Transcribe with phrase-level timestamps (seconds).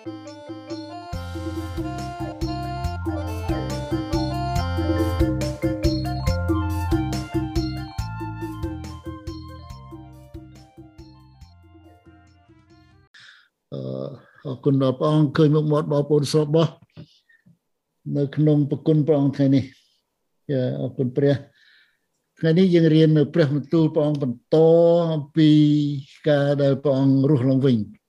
[0.00, 0.06] អរ
[14.64, 16.68] គុណដល់ព្រះអង្គឃើញមុខមាត់បងប្អូនស្រុកបោះ
[18.16, 19.64] នៅក្នុងប្រគុណព្រះអង្គថ្ងៃនេះ
[20.50, 21.34] ចាអរគុណព្រះ
[22.38, 24.56] ថ្ងៃនេះយើងរៀននៅព្រះបន្ទូលព្រះអង្គបន្ត
[25.14, 25.50] អំពី
[26.28, 27.99] ការដែលព្រះអង្គរស់ឡើងវិញ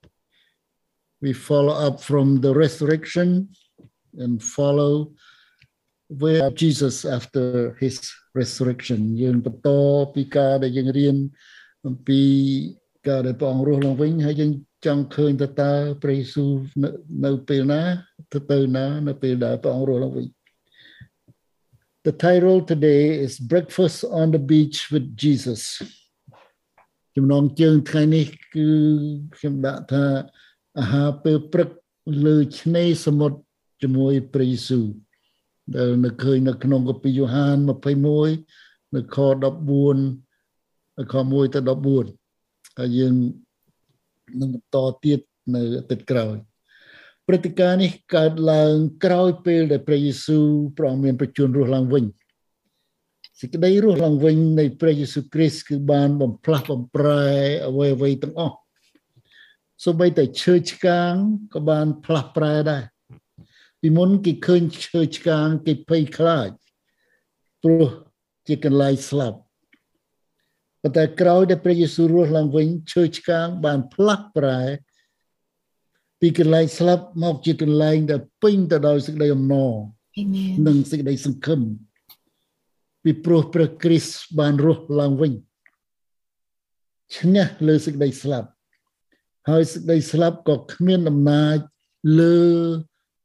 [1.23, 3.29] we follow up from the resurrection
[4.23, 4.93] and follow
[6.21, 7.97] where Jesus after his
[8.39, 9.69] resurrection យើងបន្ត
[10.13, 11.15] ពីការដែលយើងរៀន
[11.87, 12.21] អំពី
[13.07, 14.51] ការដែលព្រះអង្គរស់ឡើងវិញហើយយើង
[14.85, 15.71] ចង់ឃើញតើតើ
[16.03, 16.49] ព្រះយេស៊ូវ
[17.25, 17.81] នៅពេលណា
[18.33, 20.27] ទៅទៅណានៅពេលដែលព្រះអង្គរស់ឡើងវិញ
[22.07, 25.61] The title today is Breakfast on the Beach with Jesus
[27.15, 28.67] ចំណងជើងថ្ងៃនេះគឺ
[29.37, 30.05] ខ្ញុំដាក់ថា
[30.78, 31.68] អាហារពេលព្រឹក
[32.26, 33.38] លើឆ្នេរសមុទ្រ
[33.82, 34.86] ជាមួយព្រះយេស៊ូវ
[35.74, 37.56] ដែលនៅឃើញនៅក្នុងកាពីយ៉ូហាន
[38.26, 41.60] 21នៅខ14ខ1ទៅ
[42.18, 43.14] 14ហើយយើង
[44.40, 45.20] នឹងបន្តទៀត
[45.54, 46.36] នៅអាទិត្យក្រោយ
[47.26, 52.04] ព្រឹត្តិការណ៍នេះកើតឡើងក្រោយពេលដែលព្រះយេស៊ូវព្រះអង្គមានប្រជញ្ញរស់ឡើងវិញ
[53.40, 57.26] សេចក្តីរស់ឡើងវិញនៃព្រះយេស៊ូវគ្រីស្ទគឺបានបំផ្លាស់បំប្រែ
[57.68, 58.56] អ្វីអ្វីទាំងអស់
[59.84, 61.12] សូម្បីតែឈើឆ្កាង
[61.54, 62.84] ក៏បានផ្លាស់ប្រែដែរ
[63.80, 66.50] ពីមុនគេឃើញឈើឆ្កាងគេភ័យខ្លាច
[67.62, 67.88] ព្រោះ
[68.46, 69.38] ជាកន្លែងស្លាប់
[70.82, 74.60] ប៉ុន្តែក្រោយដែលព្រះយេស៊ូវរស់ឡើងវិញឈើឆ្កាងបានផ្លាស់ប្រែ
[76.20, 79.72] ពីកន្លែងស្លាប់មកជាកន្លែងដែលពេញទៅដោយសេចក្តីអំណរ
[80.66, 81.60] និងសេចក្តីសង្ឃឹម
[83.02, 85.32] ពីព្រោះព្រះគ្រីស្ទបានរស់ឡើងវិញ
[87.16, 88.48] ឈ្នះលើសេចក្តីស្លាប់
[89.48, 91.56] ហើយសេចក្តីស្លាប់ក៏គ្មានអំណាច
[92.20, 92.38] លើ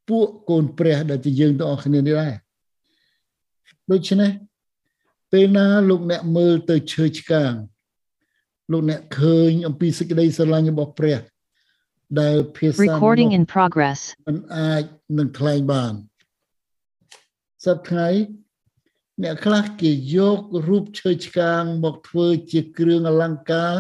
[0.10, 2.34] ពួកកូនព្រះដែលជាយើងទាំងអស់គ្នានេះដែរ
[3.92, 4.32] ដូច្នេះ
[5.32, 7.54] ពេលណាលោកអ្នកមើលទៅឈើឆ្កាង
[8.72, 11.20] លោកអ្នកឃើញអំពីសេចក្តីស្រឡាញ់របស់ព្រះ
[12.22, 14.84] ដែលភាសា Recording in progress មិនអាច
[15.17, 15.94] នឹងថ្លែងបាន
[17.66, 18.10] សប្តាហ៍ថ្ងៃ
[19.23, 23.73] អ្នកខ្លះគេយករូបឈើឆ្កាងមកធ្វើជាគ្រឿងអលង្ការ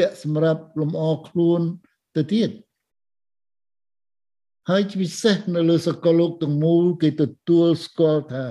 [0.00, 1.60] ពាក់សម្រាប់លម្អខ្លួន
[2.16, 2.50] ទៅទៀត
[4.68, 8.44] ហើយពិសេសនៅលើសកលលោកទាំងមូលគេទទួលស្គាល់ថា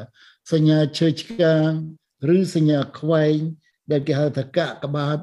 [0.52, 1.70] សញ្ញាឈើឆ្កាង
[2.36, 3.38] ឬសញ្ញាខ្វែង
[3.92, 5.20] ដែលគេហៅថាកកបាត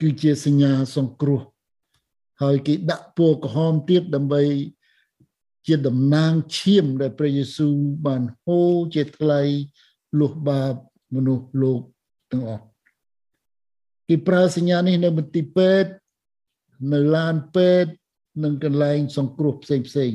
[0.00, 1.42] គឺជាសញ្ញាសង្គ្រោះ
[2.42, 4.42] ហើយគេដាក់ពណ៌ក្រហមទៀតដើម្បី
[5.66, 7.74] ជាតំណាងឈាមដែលព្រះយេស៊ូវ
[8.06, 9.40] បានហូរជាថ្លៃ
[10.20, 10.74] លុះបាប
[11.14, 11.80] មនុស្សលោក
[12.32, 12.67] ទាំងអស់
[14.08, 15.90] គេប្រើសញ្ញានេះនៅមន្ទីរពេទ្យ
[16.92, 17.92] នៅឡានពេទ្យ
[18.44, 20.12] និងកន្លែងសង្គ្រោះផ្សេងផ្សេង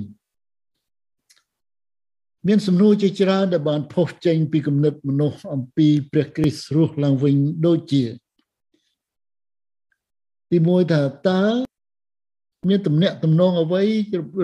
[2.48, 8.04] មានសំណួរជាច្រើនដែលបានផុសចេញពីគំនិតមនុស្សអំពីព្រះគ្រីស្ទរស់ឡើងវិញដូចជា
[10.52, 11.44] ទីមួយថាតើ
[12.70, 13.84] មានទំនាក់ទំនងអ្វី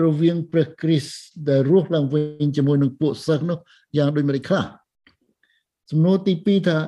[0.04, 1.12] រវាងព្រះគ្រីស្ទ
[1.48, 3.58] ដែលរស់ឡើងវិញជាមួយនឹងពួកសិស្សនោះ
[3.96, 4.64] យ៉ាងដូចម្តេចខ្លះ
[5.90, 6.78] សំណួរទី2ថា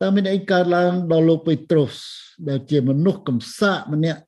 [0.00, 1.94] តើមានអីកើតឡើងដល់លោកពេត្រុស
[2.48, 4.20] ដែលជាមនុស្សកំសាកម្នាក់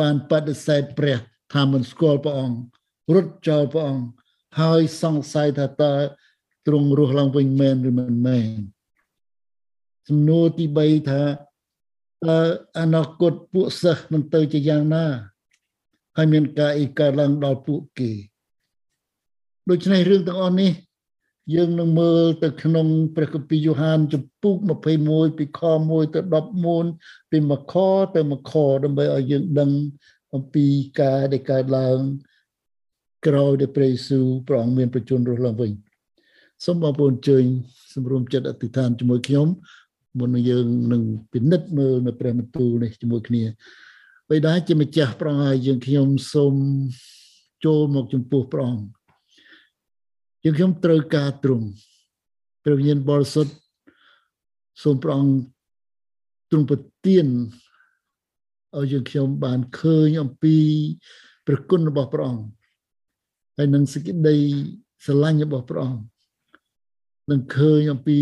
[0.00, 1.18] បានបដិសេធព្រះ
[1.54, 2.58] ថាមិនស្គាល់ព្រះអង្គ
[3.14, 4.06] រត់ចោលព្រះអង្គ
[4.60, 5.94] ហើយសង្ស័យថាតើ
[6.66, 8.48] ទ្រង់រស់ឡើងវិញមែនឬមិនមែន
[10.08, 11.22] សំណួរទី3ថា
[12.28, 12.40] តើ
[12.80, 15.06] អនាគតពួកសិស្សនឹងទៅជាយ៉ាងណា
[16.16, 18.10] ហើយមានការអីកើតឡើងដល់ពួកគេ
[19.70, 20.72] ដូច្នេះរឿងទាំងអស់នេះ
[21.54, 22.86] យើងនឹងមើលទៅក្នុង
[23.16, 24.56] ព្រះគម្ពីរយ៉ូហានចំពុក
[24.96, 26.20] 21ពីខ1ទៅ
[26.76, 27.74] 14ពីមួយខ
[28.14, 28.52] ទៅមួយខ
[28.84, 29.70] ដើម្បីឲ្យយើងដឹង
[30.34, 30.66] អំពី
[31.00, 31.98] ការដែលកើតឡើង
[33.26, 35.72] ក្រោយដែលព្រះយេស៊ូវព្រះអង្គមានប្រជញ្ញរស់ឡើងវិញ
[36.64, 37.44] សូមបងប្អូនអញ្ជើញ
[37.94, 39.48] សម្រុំចិត្តអធិដ្ឋានជាមួយខ្ញុំ
[40.18, 41.02] មុននឹងយើងនឹង
[41.32, 43.42] ពិនិត្យមើលនៅព្រះបន្ទូលនេះជាមួយគ្នា
[44.30, 46.54] បិតាជាម្ចាស់ព្រះអង្គហើយយើងខ្ញុំសូម
[47.64, 48.95] ចូលមកចំពោះព្រះអង្គ
[50.46, 51.66] យើងខ្ញុំត្រូវការទ្រង់
[52.64, 53.52] ព្រះវិញ្ញាណបរិសុទ្ធ
[54.82, 55.36] សូមព្រះអង្គ
[56.50, 57.26] ទ្រង់ប្រទាន
[58.76, 60.56] ឲ្យយើងខ្ញុំបានឃើញអំពី
[61.46, 62.44] ព្រះគុណរបស់ព្រះអង្គ
[63.56, 64.36] ហើយនឹងសេចក្តី
[65.04, 66.00] ស្រឡាញ់របស់ព្រះអង្គ
[67.30, 68.18] នឹងឃើញអំពី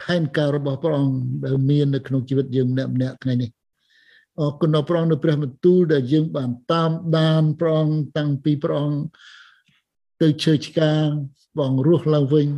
[0.00, 3.50] ផែនការរបស់ព្រះអង្គដែលមាននៅក្នុងជីវិតយើងម្នាក់ម្នាក់ថ្ងៃនេះ
[4.40, 9.00] អរគុណដល់ព្រះអង្គនៅព្រះបន្ទូលដែលយើងបានតាមដានព្រះអង្គតាំងពីព្រះអង្គ
[10.22, 11.08] ទៅជើឆ្កាង
[11.58, 12.52] បងរស់ឡើងវិញឥ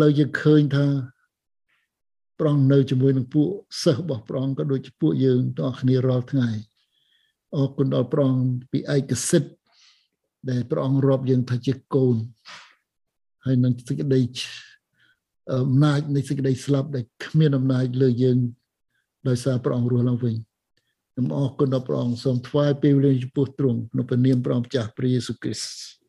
[0.00, 0.86] ឡូវយើងឃើញថា
[2.38, 3.48] ព្រះអង្គនៅជាមួយនឹងពួក
[3.82, 6.48] សិស្សរបស់ព្រះអង្គក៏ដូចជាពួកយើងទាំងអស់គ្នារាល់ថ្ងៃ
[7.56, 9.52] អរគុណដល់ព្រះអង្គពីឯកសិទ្ធិ
[10.50, 12.16] ដែលព្រះអង្គរាប់យើងថាជាកូន
[13.44, 14.20] ហើយនឹងសេចក្តី
[15.52, 18.38] អំណាចនៃសេចក្តីស្លាប់ដែលគ្មានអំណាចលើយើង
[19.28, 20.34] ដោយសារព្រះអង្គរស់ឡើងវិញ
[21.12, 26.05] ខ្ញុំអរគុណដល់ព្រះអង្គសូមថ្វាយពេលវេលាចំពោះទ្រង់ក្នុងព្រះនាមព្រះអង្គម្ចាស់ព្រះយេស៊ូវគ្រីស្ទ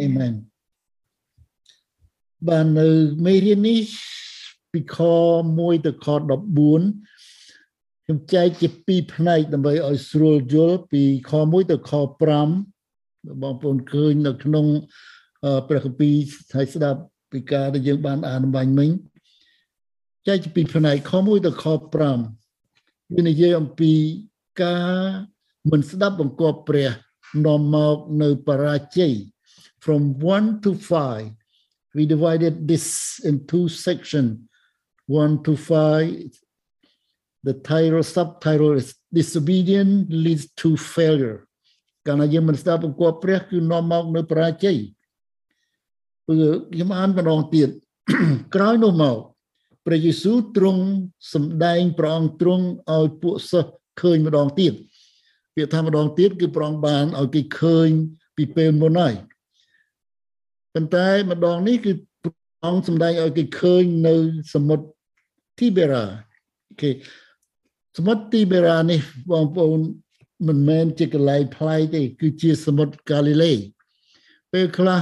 [0.00, 0.32] អេមែន
[2.48, 2.88] បាននៅ
[3.24, 3.80] មេរៀននេះ
[4.72, 4.98] ពីខ
[5.42, 11.92] 1ទៅខ14ខ្ញុំចែកជាពីរផ្នែកដើម្បីឲ្យស្រួលយល់ពីខ1ទៅខ
[12.66, 14.66] 5បងប្អូនឃើញនៅក្នុង
[15.68, 16.14] ព្រះគម្ពីរ
[16.54, 17.00] ហើយស្ដាប់
[17.32, 18.90] ពីការដែលយើងបានអានបាញ់មិញ
[20.26, 23.92] ចែកជាពីរផ្នែកខ1ទៅខ5វានិយាយអំពី
[24.62, 24.92] ការ
[25.70, 26.90] មិនស្ដាប់បង្គាប់ព្រះ
[27.46, 29.14] នាំមកនៅបរាជ័យ
[29.86, 31.30] from 1 to 5
[31.96, 32.86] we divided this
[33.28, 34.48] in two section
[35.06, 36.42] 1 to 5
[37.46, 38.88] the title subtitle is
[39.18, 41.38] disobedient leads to failure
[42.06, 44.78] កាលណាយើងមិនស្ដាប់បង្គាប់ព្រះគឺនាំមកនៅបរាជ័យ
[46.26, 47.68] ព្រោះខ្ញុំអានម្ដងទៀត
[48.54, 49.16] ក្រោយនោះមក
[49.86, 50.82] ព្រះយេស៊ូវទ្រង់
[51.32, 52.64] សម្ដែងព្រះអង្គទ្រង់
[52.96, 54.72] ឲ្យពួកសិស្សឃើញម្ដងទៀត
[55.54, 57.88] ពាក្យថាម្ដងទៀតគឺព្រះអង្គបានឲ្យគេឃើញ
[58.36, 59.14] ពីពេលមុនហើយ
[60.76, 61.92] ប៉ុន្តែម្ដងនេះគឺ
[62.22, 62.34] ព្រះ
[62.64, 64.14] អង្គសម្ដែងឲ្យគេឃើញនៅ
[64.54, 64.86] សមុទ្រ
[65.58, 66.04] ទីបេរ៉ា
[66.80, 66.90] គេ
[67.96, 69.00] សមុទ្រទីបេរ៉ានេះ
[69.30, 69.80] បងប្អូន
[70.46, 73.52] មិនមែនជាកន្លែងប្លែកទេគឺជាសមុទ្រកាលីលេ
[74.52, 75.00] ពេលខ្លះ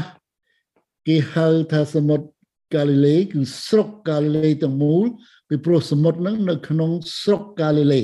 [1.07, 2.27] គេហៅថាសមុទ្រ
[2.75, 5.05] កាលីលេគឺស្រុកកាលីលេទាំងមូល
[5.49, 8.03] ពីព្រោះសមុទ្រហ្នឹងនៅក្នុងស្រុកកាលីលេ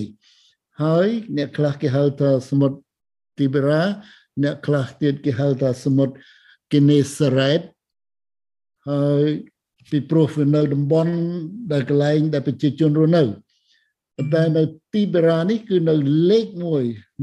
[0.83, 2.77] ហើយអ្នកខ្លះគេហៅថាសមុទ្រ
[3.39, 3.83] ទីបេរ៉ា
[4.43, 6.15] អ្នកខ្លះទៀតគេហៅថាសមុទ្រ
[6.73, 7.61] គីនេសារ៉េត
[8.89, 9.25] ហើយ
[9.91, 11.15] ពីព្រោះវានៅតំបន់
[11.73, 13.23] ដែលកន្លែងដែលប្រជាជនរស់នៅ
[14.17, 14.63] ប៉ុន្តែនៅ
[14.95, 15.95] ទីបេរ៉ានេះគឺនៅ
[16.31, 16.83] លេខមួយ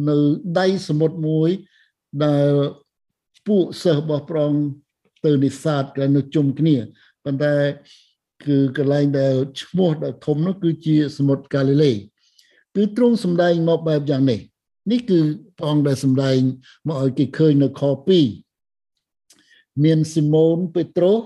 [0.09, 0.15] នៅ
[0.59, 1.49] ដៃសមុទ្រមួយ
[2.23, 2.51] ដែល
[3.47, 4.63] ពួកសិស្សរបស់ព្រះអង្គ
[5.25, 6.75] ទៅនេសាទក៏នៅជុំគ្នា
[7.23, 7.55] ប៉ុន្តែ
[8.45, 11.91] គឺកន្លែងដែលឈ្មោះដែលធំនោះគឺជាសមុទ្រកាលីលេ
[12.75, 14.39] គឺទ្រង់សម្ដែងមកបែបយ៉ាងនេះ
[14.91, 15.19] នេះគឺ
[15.57, 16.37] ព្រះអង្គដែលសម្ដែង
[16.87, 18.46] មកឲ្យគេឃើញនៅខ2
[19.83, 21.21] មានស៊ីម៉ូនពេត្រុស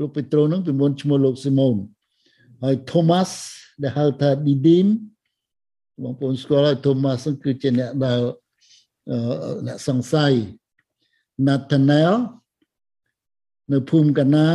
[0.00, 1.76] លោកពេត្រុសនឹងពីមុនឈ្មោះលោកស៊ីម៉ូន
[2.62, 3.34] ហើយថូម៉ាស់
[3.82, 4.86] ដែលហៅថាឌីឌីម
[6.02, 8.20] បងប្អូនស្គាល់ហើយថូម៉ាស់គឺជាអ្នកដែល
[9.66, 10.32] អ្នកសង្ស័យ
[11.48, 12.12] ណាតាណែល
[13.72, 14.48] នៅភូមិកាណា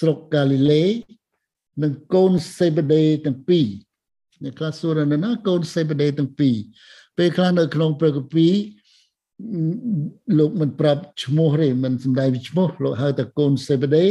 [0.00, 0.84] ស្រុកកាលីលេ
[1.82, 3.66] និងកូនសេបដេទាំងពីរ
[4.42, 6.56] អ្នកខ្លះសួរណាកូនសេបដេទាំងពីរ
[7.18, 8.52] ពេលខ្លះនៅក្នុងព្រះគម្ពីរ
[10.38, 14.06] លោកមិនប្រាប់ឈ្មោះទេមិនសំដែងពីឈ្មោះលោកហៅតែកូនសេបដេ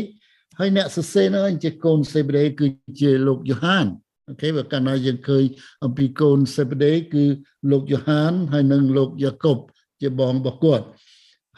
[0.59, 2.67] ហើយអ្នកសរសេរនោះជាកូនសេបដេគឺ
[2.99, 3.85] ជាលោកយ៉ូហាន
[4.27, 5.43] អូខេបើកាលណាយើងឃើញ
[5.83, 7.25] អំពីកូនសេបដេគឺ
[7.71, 9.57] លោកយ៉ូហានហើយនិងលោកយ៉ាកុប
[10.01, 10.85] ជាបងរបស់គាត់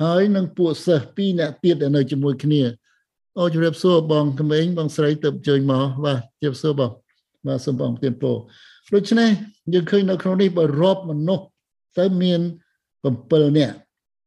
[0.03, 2.61] ហើយនឹងពួកសិស្សពីរអ្នកទៀតដែលនៅជាមួយគ្នា
[3.39, 6.91] អូជម្រាបសួរបងក្មេងបងស្រីទៅជួយមកបាទជម្រាបសួរបង
[7.47, 8.37] បាទសូមបងទានពរ
[8.93, 9.29] ដូច្នេះ
[9.73, 11.45] យើងឃើញនៅក្នុងនេះបើរាប់មនុស្ស
[11.99, 12.41] ទៅមាន
[13.03, 13.75] 7នាក់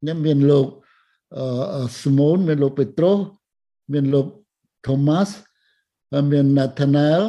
[0.07, 0.67] នេះមានលោក
[1.37, 3.19] អឺស្មូនមានលោកពេត្រុស
[3.93, 4.27] មានលោក
[4.87, 5.35] ថូម៉ាស់
[6.13, 7.21] ហើយមានណាថាណែល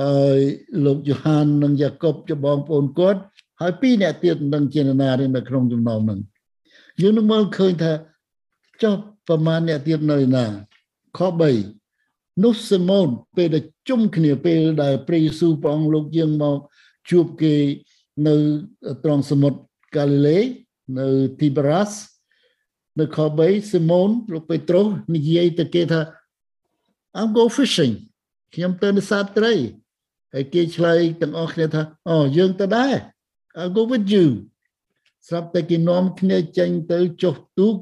[0.00, 0.38] ហើយ
[0.84, 3.20] លោកយ៉ូហាននិងយ៉ាកុបជាបងប្អូនគាត់
[3.60, 6.20] ហើយពីរអ្នកទៀតនឹងជាណានេះនៅក្នុងចំណោមហ្នឹង
[7.00, 7.92] យើងនឹងមើលឃើញថា
[8.82, 8.94] ចុះ
[9.28, 10.46] ប្រមាណអ្នកទៀតនៅណា
[11.18, 11.20] ខ
[11.82, 16.58] 3នោះស៊ីម៉ូនពេលដែលជុំគ្នាពេលដែលព្រះយេស៊ូវព្រះអង្គលោកយើងមក
[17.10, 17.54] ជួបគេ
[18.26, 18.34] នៅ
[19.04, 19.58] ត្រង់សមុទ្រ
[19.96, 20.38] កាលីលេ
[20.98, 21.06] នៅ
[21.40, 21.90] ទីបារ៉ាស
[22.98, 26.00] នៅខ3ស៊ីម៉ូនលោកពេត្រុសនិយាយទៅគេថា
[27.18, 27.94] I'm go fishing
[28.54, 29.54] ខ្ញុំទៅនេសាទត្រី
[30.32, 32.94] ហើយគេឆ្លើយទាំងអស់គ្នាថាអូយើងទៅដែរ
[33.60, 34.26] I'll go with you
[35.28, 37.74] ស្រាប់តែគេនាំគ្នាចេញទៅចុះទូក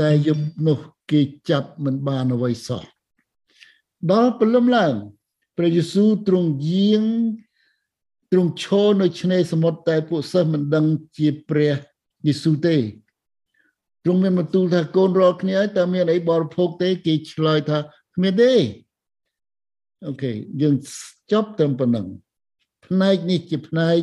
[0.00, 0.78] តែយប់នោះ
[1.10, 2.82] គេចាប់មិនបានអ្វីសោះ
[4.10, 4.94] ដល់ព្រលឹមឡើង
[5.56, 7.04] ព្រះយេស៊ូវទ្រង់យាង
[8.32, 10.86] ទ្រង់ឈរនៅឆ្នេរសមុទ្រតែពួកសិស្សមិនដឹង
[11.18, 11.74] ជាព្រះ
[12.26, 12.76] យេស៊ូវទេ
[14.04, 17.78] ទ្រង់មានបន្ទូលថាកូនរាល់គ្នាហើយតើមានអីបរិភោគទេគេឆ្លើយថា
[18.16, 18.52] គ្មានទេ
[20.06, 20.32] អូខេ
[20.62, 20.74] យើង
[21.32, 22.06] ចប់ត្រឹមប៉ុណ្ណឹង
[22.86, 23.98] ផ្នែកនេះជាផ្នែក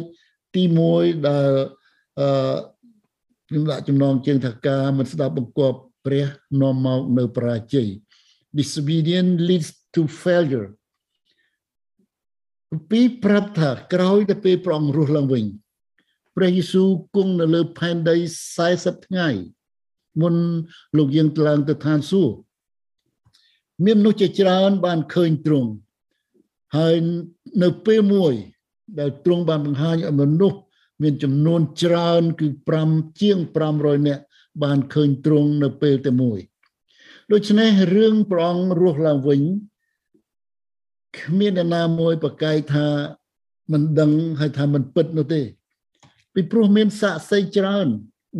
[0.55, 0.63] ទី
[0.95, 1.49] 1ដែល
[2.19, 2.55] អឺ
[3.47, 6.25] ខ្ញុំដាក់ចំណងជើងថាការមិនស្ដាប់បង្គាប់ព្រះ
[6.61, 7.87] នាំមកនៅ បរាជ័យ
[8.57, 10.67] disobedience leads to failure
[12.89, 15.45] ពីប្រាប់ថាក្រោយទៅពេលព្រះអង្គរស់ឡើងវិញ
[16.35, 18.15] ព្រះយេស៊ូវគង់នៅលើផែនដី
[18.61, 19.29] 40ថ្ងៃ
[20.21, 20.35] មុន
[20.97, 22.37] លោកយើងឡើងទៅឋានសួគ៌
[23.85, 25.69] មានមនុស្សជាច្រើនបានឃើញទ្រង់
[26.77, 26.95] ហើយ
[27.63, 28.33] នៅពេលមួយ
[28.99, 30.59] ដែលទ្រង់បានបង្ហាញឲ្យមនុស្ស
[31.03, 32.47] មានចំនួនច្រើន គឺ
[32.83, 33.37] 5ជាង
[33.73, 34.23] 500នាក់
[34.63, 36.39] បានឃើញទ្រង់នៅពេលតែមួយ
[37.31, 39.41] ដូច្នេះរឿងព្រះអង្គរស់ឡើងវិញ
[41.19, 42.87] គ្មានអ្នកណាមួយប្រកែកថា
[43.71, 45.41] មិនដឹងហើយថាមិនពិតនោះទេ
[46.33, 47.87] ពីព្រោះមានសាក្សីច្រើន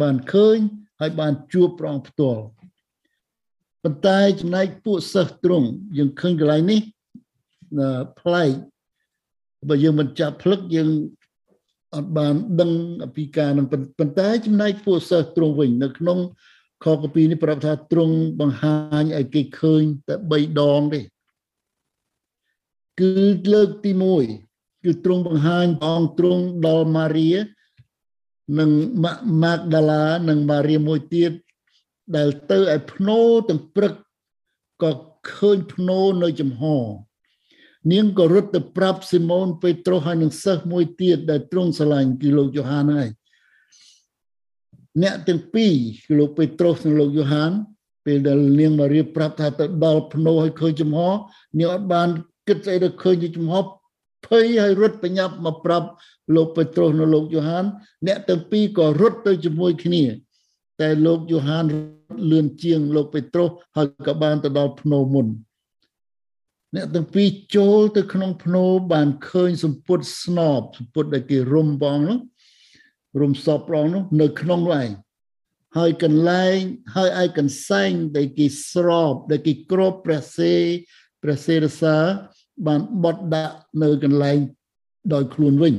[0.02, 0.58] បានឃើញ
[1.00, 2.44] ហើយបានជួបព្រះអង្គផ្ទាល់
[3.84, 5.68] ប៉ុន្តែចំណែកពួកសិស្សទ្រង់
[5.98, 6.82] យើងឃើញកន្លែងនេះ
[8.20, 8.52] ប្លែក
[9.70, 10.90] បើយើងមិនចាប់ផ្លឹកយើង
[11.96, 12.72] អត់បានដឹង
[13.16, 16.20] ពីការនឹងប៉ុន្តែចំណែកពួកសិស្សទ្រង់វិញនៅក្នុង
[16.84, 21.00] ខកពីនេះប្រាប់ថាទ្រង់បង្ហាញឲ្យគេឃើញតែ3ដងទេ
[23.00, 23.14] គឺ
[23.54, 23.92] លើកទី
[24.38, 27.30] 1គឺទ្រង់បង្ហាញព្រះអង្គទ្រង់ដល់ម៉ារី
[28.60, 28.70] និង
[29.44, 31.32] ម៉ាកដាឡានិងម៉ារីមួយទៀត
[32.16, 33.94] ដែលទៅឲ្យភ្នោទាំងព្រឹក
[34.84, 34.92] ក៏
[35.34, 36.64] ឃើញភ្នោនៅចំហ
[37.92, 43.10] នាងក៏រត់ទៅប្រាប់ស៊ីម៉ូនពេត្រុសហើយនឹងសិស្សមួយទៀតដែលទ្រង់ស្រឡាញ់គឺលោកយ៉ូហានហើយ
[45.04, 45.74] អ្នកទាំងពីរ
[46.08, 47.52] គឺលោកពេត្រុសនិងលោកយ៉ូហាន
[48.06, 51.00] ពេលដែលនាងម៉ារីប្រាប់ថាទៅដល់ភ្នោឲ្យឃើញចំហ
[51.60, 52.10] នាងអត់បាន
[52.48, 53.56] គិតស្អីទៅឃើញចំហ
[54.26, 55.88] ភ័យហើយរត់បញ្ញាប់មកប្រាប់
[56.36, 57.66] លោកពេត្រុសនិងលោកយ៉ូហាន
[58.08, 60.04] អ្នកទាំងពីរក៏រត់ទៅជាមួយគ្នា
[60.82, 61.66] តែលោកយ៉ូហាន
[62.32, 65.28] លឿនជាងលោកពេត្រុសហើយក៏បានទៅដល់ភ្នោមុន
[66.76, 72.18] អ្នកទាំងពីរចូលទៅក្នុងភ្នោបានឃើញសម្ពុតស្នប់សម្ពុតដែលគេរុំបងនោះ
[73.22, 74.92] រុំសពរងនោះនៅក្នុងនោះឯង
[75.78, 76.58] ហើយកន្លែង
[76.96, 80.54] ហើយឯកន្សែងដែលគេស្រោបដែលគេគ្របព្រះសេ
[81.24, 81.98] ព្រះសេរសា
[82.68, 84.38] បានបត់ដាក់នៅកន្លែង
[85.14, 85.76] ដោយខ្លួនវិញ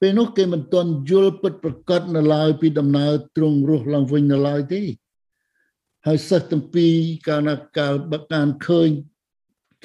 [0.00, 4.82] ពេលនោះគេមិនទាន់យល់ពិតប្រកបនៅឡើយពីដំណើរទ្រង់រស់ឡើងវិញនៅឡើយទេ
[6.06, 6.94] ហើយសិស្សទាំងពីរ
[7.28, 8.88] កាលណាកាលបកានឃើញ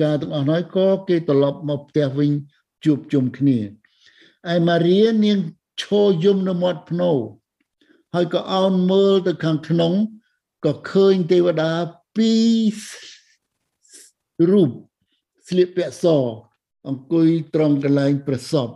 [0.01, 2.31] ការទាំងអស់ហើយក៏គេត្រឡប់មកផ្ទះវិញ
[2.85, 3.57] ជួបជុំគ្នា
[4.53, 5.37] ឯម៉ារីនាង
[5.81, 7.11] ឈរយំនៅមាត់ភ្នោ
[8.13, 9.93] ហើយក៏អោនមើលទៅខាងក្នុង
[10.65, 11.71] ក៏ឃើញទេវតា
[12.15, 12.31] ពី
[14.39, 14.69] ររូប
[15.47, 16.05] ស្លៀកពាក់ស
[16.87, 18.69] អង្គុយត្រង់កន្លែងប្រសព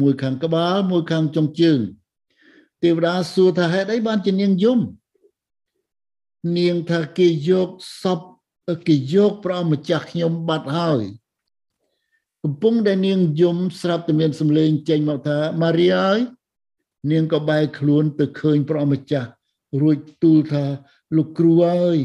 [0.00, 1.80] មួយខាងក្បាលមួយខាងចុងជើង
[2.82, 4.80] ទេវតាសួរថាហេតុអីបានជានាងយំ
[6.58, 7.68] នាងថាគេយក
[8.02, 8.20] សព
[8.86, 11.02] គេយកព្រះម្ចាស់ខ្ញុំបាត់ហើយ
[12.42, 16.18] កំពុងដែលនាងយំស្រាប់តែមានសំឡេងចេញមកថាម៉ារីអើយ
[17.10, 19.28] នាងក៏បែរខ្លួនទៅឃើញព្រះម្ចាស់
[19.80, 20.64] រួចទូលថា
[21.16, 21.98] លោកគ្រូអើយ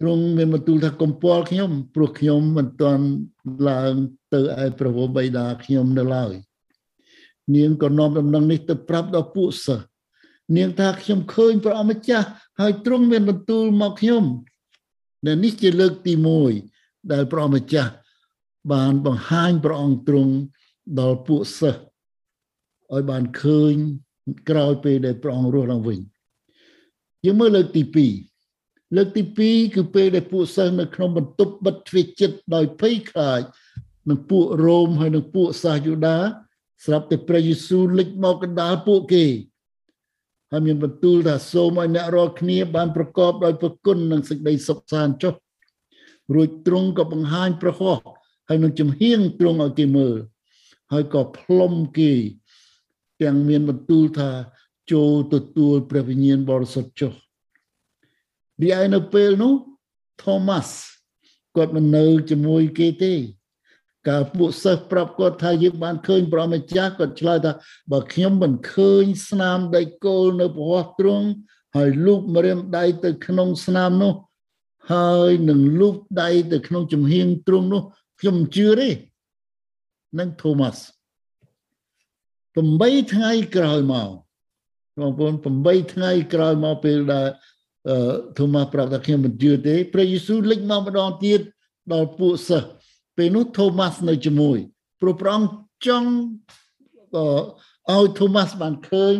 [0.00, 3.04] ទ្រង់មានបន្ទូលថាកំពល់ខ្ញុំព្រោះខ្ញុំមិនទាន់
[3.68, 3.94] ឡើង
[4.32, 6.32] ទៅឯព្រះវរបិតាខ្ញុំនៅឡើយ
[7.54, 9.86] នាងក៏នាំដំណឹងនេះទៅប្រាប់ដល់ពួកសិស្ស
[10.56, 12.26] នាងថាខ្ញុំឃើញព្រះអម្ចាស់
[12.60, 14.24] ហើយទ្រង់មានបន្ទូលមកខ្ញុំ
[15.26, 16.14] ដែលនេះជាលើកទី
[16.62, 17.92] 1ដែលព្រះម្ចាស់
[18.72, 20.32] បានបង្ហាញព្រះអង្គទ្រង់
[21.00, 21.80] ដល់ពួកសិស្ស
[22.92, 23.74] ឲ្យបានឃើញ
[24.50, 25.98] ក្រោយពេលដែលព្រះអង្គរស់ឡើងវិញ
[27.24, 28.27] យើងមើលលើកទី2
[28.96, 33.42] លើកទី2គឺពេលដែលពួកសិស្សនៅក្នុងបន្ទប់បិទទ្វារចិត្តដោយភ័យខ្លាច
[34.08, 36.18] នឹងពួករ៉ូមហើយនឹងពួកសាសយូដា
[36.84, 39.26] ស្រាប់តែព្រះយេស៊ូវលេចមកកណ្ដាលពួកគេ
[40.50, 45.34] ហើយមានបន្ទូលថាសូមឲ្យអ្នករាល់គ្នាបានប្រកបដោយព្រះគុណនិងសេចក្តីសុខសាន្តចុះ
[46.34, 48.02] រួចទ្រង់ក៏បង្ហាញព្រះហស្ថ
[48.48, 50.16] ហើយនឹងជំហៀងទ្រង់ឲ្យគេមើល
[50.92, 52.12] ហើយក៏ផ្លុំគេ
[53.22, 54.30] ទាំងមានបន្ទូលថា
[54.92, 57.12] ចូលទទួលព្រះវិញ្ញាណបរិសុទ្ធចុះ
[58.62, 59.54] រីឯនៅពេលនោះ
[60.22, 60.68] Thomas
[61.56, 63.14] គាត់មិននៅជាមួយគេទេ
[64.08, 67.52] កាលពួកសិស្សប្រាប់គាត់ថាយើងបានឃើញព្រះម្ចាស់គាត់ឆ្លើយថា
[67.92, 71.26] បើខ្ញុំមិនឃើញស្នាមដៃគោលនៅប្រហោះទ្រង់
[71.76, 74.14] ហើយលូកម្រាមដៃទៅក្នុងស្នាមនោះ
[74.92, 77.82] ហើយនឹងលូកដៃទៅក្នុងចំហៀងទ្រង់នោះ
[78.20, 78.88] ខ្ញុំមិនជឿទេ
[80.18, 80.82] នឹងថូម៉ាស់
[82.56, 84.10] 8ថ្ងៃក្រោយមក
[84.98, 85.34] បងប្អូន
[85.64, 87.28] 8ថ្ងៃក្រោយមកពេលដែល
[88.36, 91.40] ថូម៉ាស់ប្រាប់ថាខ្ញុំមិនជឿទេព្រះយេស៊ូវលេចមកម្ដងទៀត
[91.92, 92.68] ដល់ពួកសិស្ស
[93.16, 94.58] ពេលនោះ Thomas នៅជាមួយ
[95.00, 95.52] ព្រោះព្រះអង្គ
[95.86, 96.10] ចង់
[97.92, 99.14] ឲ្យ Thomas បានឃើញ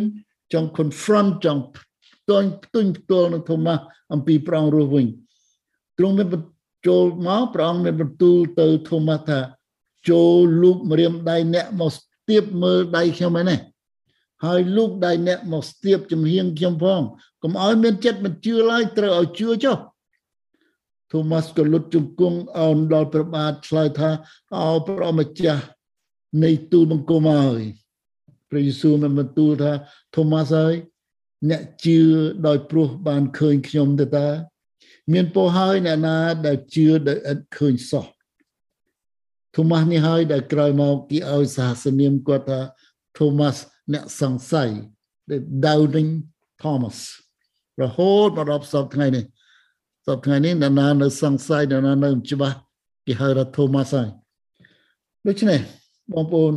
[0.53, 3.79] ចង់ confront ចង់ផ្ទុញផ្ទុញផ្ទាល់នឹង Thomas
[4.13, 5.05] អំពីព្រះអង្គរស់វិញ
[5.97, 6.27] ទ្រង់មាន
[6.87, 9.39] ចូលមកព្រះអង្គមានបន្ទូលទៅ Thomas ថា
[10.09, 13.59] ចូលលូកម្រាមដៃអ្នកមកស្ទាបមើលដៃខ្ញុំឯនេះ
[14.45, 17.01] ហើយលូកដៃអ្នកមកស្ទាបចំហៀងខ្ញុំផង
[17.43, 19.77] កុំឲ្យមានចិត្តមិនជឿឡើយត្រូវឲ្យជឿចុះ
[21.11, 24.09] Thomas ក៏លុតជង្គង់អោនដល់ព្រះបាទឆ្លើយថា
[24.55, 25.63] អោព្រះម្ចាស់
[26.43, 27.61] នៃទូលបង្គំហើយ
[28.49, 29.71] ព្រះយេស៊ូវបានបន្ទូលថា
[30.15, 30.75] Thomas ហើយ
[31.49, 31.99] អ្នកជឿ
[32.47, 34.27] ដោយព្រោះបានឃើញខ្ញុំទៅតា
[35.13, 38.05] មានពោហើយអ្នកណាដែលជឿដោយឥតឃើញសោះ
[39.55, 42.59] Thomas នេះហើយដែលក្រោយមកគេឲ្យសាសនាមគាត់ថា
[43.17, 43.57] Thomas
[43.93, 44.69] អ្នកសង្ស័យ
[45.29, 46.11] the doubting
[46.63, 46.97] Thomas
[47.81, 49.23] រហូតមកដល់សពថ្ងៃនេះ
[50.05, 52.57] សពថ្ងៃនេះណានៅសង្ស័យណានៅច្បាស់
[53.07, 54.09] គេហៅថា Thomas ហើយ
[55.27, 55.59] ដូច្នេះ
[56.13, 56.53] បងប្អូន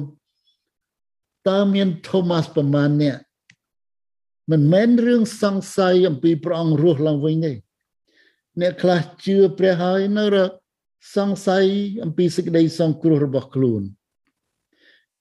[1.48, 3.16] តើមាន Thomas ប្រមាណអ្នក
[4.50, 7.52] មិនមែនរឿងសង្ស័យអំពីព្រះអង្គរស់ឡើងវិញទេ
[8.60, 10.24] អ្នកខ្លះជឿព្រះហើយនៅ
[11.16, 11.64] សង្ស័យ
[12.04, 13.82] អំពីសេចក្តីសង្គ្រោះរបស់ខ្លួន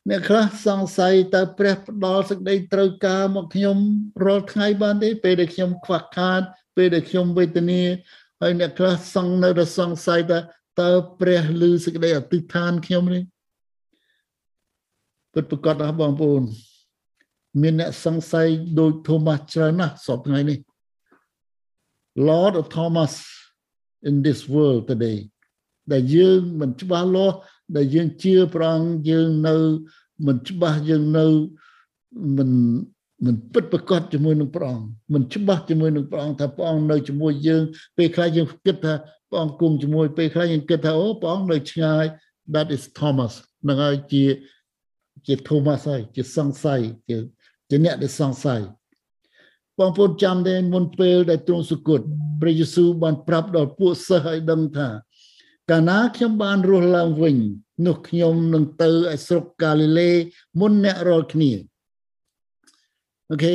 [0.10, 3.77] អ្នកខ្លះសង្ស័យតើព្រះផ្ដល់សេចក្តីត្រូវការមកខ្ញុំ
[4.25, 6.41] រាល់ថ្ងៃបានទេពេលដែលខ្ញុំខ្វះខាត
[6.75, 7.81] ពេលដែលខ្ញុំវេទនា
[8.41, 10.39] ហើយអ្នកខ្លះសង្នៅតែសង្ស័យថា
[10.81, 13.24] តើព្រះឮសេចក្តីអធិដ្ឋានខ្ញុំនេះ
[15.34, 16.43] ពិតប្រកបណាស់បងប្អូន
[17.62, 18.48] មានអ្នកសង្ស័យ
[18.79, 20.60] ដោយ Thomas ច្រើនណាស់សពថ្ងៃនេះ
[22.27, 23.13] Lord of Thomas
[24.10, 25.17] in this world today
[25.91, 27.38] ដែលយើងមិនច្បាស់លាស់
[27.75, 29.55] ដែលយើងជឿព្រះអង្គយើងនៅ
[30.27, 31.25] មិនច្បាស់យើងនៅ
[32.37, 32.49] មិន
[33.25, 37.63] មិនពិតប្រកបជាមួយនឹងព្រះអង្គមិនច្បាស់ជាមួយនឹងព្រះអង្គថាព្រះអង្គនៅជាមួយយើង
[37.97, 38.93] ពេលខ្លះយើងគិតថា
[39.29, 42.05] ព្រះអង្គគង់ជាមួយពេលខ្លះយើងគិតថាអូព្រះអង្គនៅឆ្ងាយ
[42.53, 43.33] that is Thomas
[43.67, 44.23] នឹងហើយជា
[45.27, 47.17] ជា Thomas ហើយជាសង្ស័យជា
[47.69, 48.61] ជាអ្នកដែលសង្ស័យ
[49.79, 52.01] បងប្អូនចាំទេមុនពេលដែលទ្រង់សុគត
[52.41, 54.87] ព្រះយេស៊ូវបានប្រាប់ដល់ពួកសិស្សឲ្យដឹងថា
[55.71, 57.37] កាលណាខ្ញុំបានរស់ឡើងវិញ
[57.85, 60.09] នោះខ្ញុំនឹងទៅឯស្រុកកាលីលេ
[60.59, 61.51] មុនអ្នករាល់គ្នា
[63.31, 63.53] អូខេ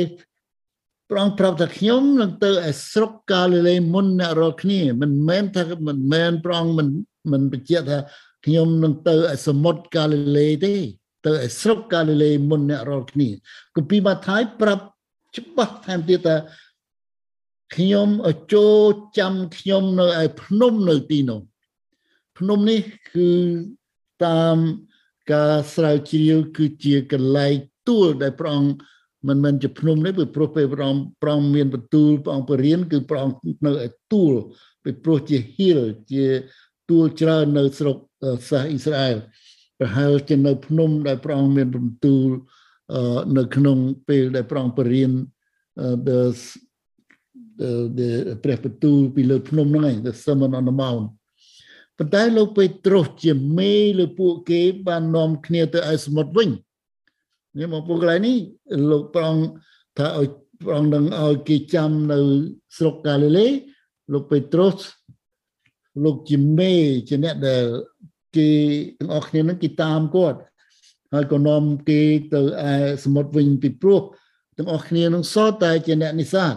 [1.09, 6.87] ព្រះអង្គប្រាប់ថាខ្ញុំនឹងទៅឯស្រុកកាលីលេមុនអ្នករាល់គ្នាមិនមែនថាមិនមែនព្រះអង្គមិន
[7.31, 7.97] មិនបញ្ជាក់ថា
[8.45, 10.75] ខ្ញុំនឹងទៅឯសមុទ្រកាលីលេទេ
[11.25, 13.29] ទៅឯស្រុកកាលីលេមុនអ្នករាល់គ្នា
[13.75, 14.83] គម្ពីរម៉ាថាយប្រាប់
[15.37, 16.35] ច្បាស់ថែមទៀតថា
[17.75, 18.07] ខ្ញុំ
[18.53, 18.81] ចូល
[19.19, 21.41] ចាំខ្ញុំនៅឯភ្នំនៅទីនោះ
[22.37, 22.81] ភ្នំនេះ
[23.13, 23.29] គឺ
[24.25, 24.57] តាម
[25.33, 27.53] ការស្រាវជ្រាវគឺជាកន្លែង
[27.87, 28.71] ទួលដែលព្រះអង្គ
[29.27, 34.33] មិនមែនជាភ្នំទេព្រោះពេលព្រះអង្គព្រះអង្គមានបន្ទូលព្រះអង្គបរៀនគឺព្រះអង្គនៅឯទួល
[34.83, 35.79] ពីព្រោះជា hill
[36.11, 36.25] ជា
[36.89, 37.97] ទួលច្រើននៅស្រុក
[38.49, 39.17] សាសអ៊ីស្រាអែល
[39.79, 42.27] ប្រហែលជានៅភ្នំដែលព្រះអង្គមានបន្ទូល
[43.37, 45.11] នៅក្នុងពេលដែលព្រះអង្គបរៀន
[46.07, 46.19] the
[47.97, 48.09] the
[48.43, 51.05] ព្រះបន្ទូលពីលើភ្នំហ្នឹងឯង the sermon on the mount
[51.97, 56.49] ប៉ុន្តែលោកពេត្រុសជាមេលើពួកគេបាននាំគ្នាទៅឯសមុទ្រវិញ
[57.57, 58.37] នេះមកពួកកន្លែងនេះ
[58.91, 59.35] លោកប្រង
[59.97, 60.27] ថាឲ្យ
[60.65, 62.19] ប្រងនឹងឲ្យគេចាំនៅ
[62.77, 63.47] ស្រុកកាលីលេ
[64.13, 64.77] លោកពេត្រុស
[66.03, 66.73] លោកជាមេ
[67.07, 67.65] ជាអ្នកដែល
[68.35, 68.49] គេ
[68.97, 70.39] ទាំងអស់គ្នានឹងគេតាមគាត់
[71.13, 72.01] ហើយក៏នាំគេ
[72.33, 74.01] ទៅឯសមុទ្រវិញពីព្រោះ
[74.57, 76.55] ទាំងអស់គ្នានឹងសតតែជាអ្នកនេសាទ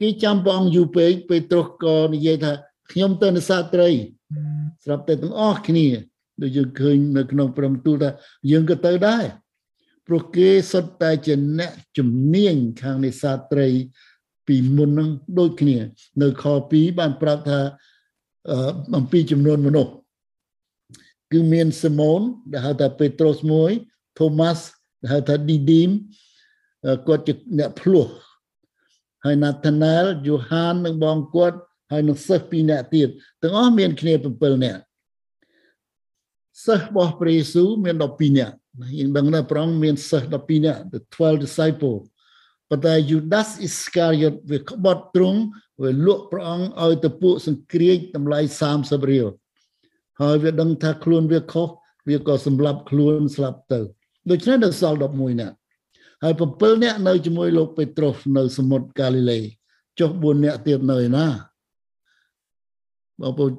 [0.00, 2.52] គេចាំព្រះអង្គយូរពេកពេត្រុសក៏និយាយថា
[2.92, 3.90] ខ្ញុំទៅនេសាទត្រី
[4.84, 5.86] ស្រាប់តែទាំងអស់គ្នា
[6.42, 8.10] ដូចយើងឃើញនៅក្នុងព្រមទូលថា
[8.50, 9.24] យើងក៏ទៅដែរ
[10.06, 13.68] ព្រោះគេសុទ្ធតែជាអ្នកជំនាញខាងនេសាទត្រី
[14.46, 15.76] ពីមុននឹងដូចគ្នា
[16.22, 17.60] នៅខ2បានប្រាប់ថា
[18.96, 19.92] អំពីចំនួនមនុស្ស
[21.32, 22.20] គឺមានស៊ីម៉ូន
[22.52, 23.70] ដែលហៅថាពេត្រុសមួយ
[24.18, 24.64] ថូម៉ាស់
[25.02, 25.90] ដែលហៅថាឌីឌីម
[27.06, 28.06] គាត់ជាអ្នកភ្លោះ
[29.24, 31.58] ហើយណាថាណែលយូហាននិងបងគាត់
[31.90, 33.08] ហើយនឹងសិស្សពីរនាក់ទៀត
[33.42, 34.80] ទាំងអស់មានគ្នា7នាក់
[36.66, 38.54] សិស្សរបស់ព្រះយេស៊ូវមាន12នាក់
[38.98, 41.96] យើងដឹងថាព្រះអង្គមានសិស្ស12នាក់ the 12 disciple
[42.70, 45.40] ប៉ុន្តែ Judas Iscariot វាក្បត់ទ្រង់
[45.82, 48.38] វាលក់ព្រះអង្គឲ្យទៅពួកសង្គ្រាចតម្លៃ
[48.74, 49.26] 30រៀល
[50.20, 51.68] ហើយវាដឹងថាខ្លួនវាខុស
[52.08, 53.80] វាក៏សម្លាប់ខ្លួនស្លាប់ទៅ
[54.30, 55.56] ដូច្នេះនៅសល់11នាក់
[56.22, 59.38] ហើយ7នាក់នៅជាមួយលោកពេត្រុសនៅសមុទ្រកាលីលេ
[59.98, 61.26] ចុះ4នាក់ទៀតនៅឯណា
[63.20, 63.52] បងប្អូន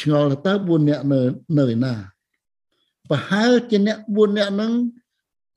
[0.00, 1.20] ឆ្ងល់តើ4នាក់នៅ
[1.58, 1.94] នៅឯណា
[3.10, 4.72] ប្រហែលជាអ្នក4នាក់ហ្នឹង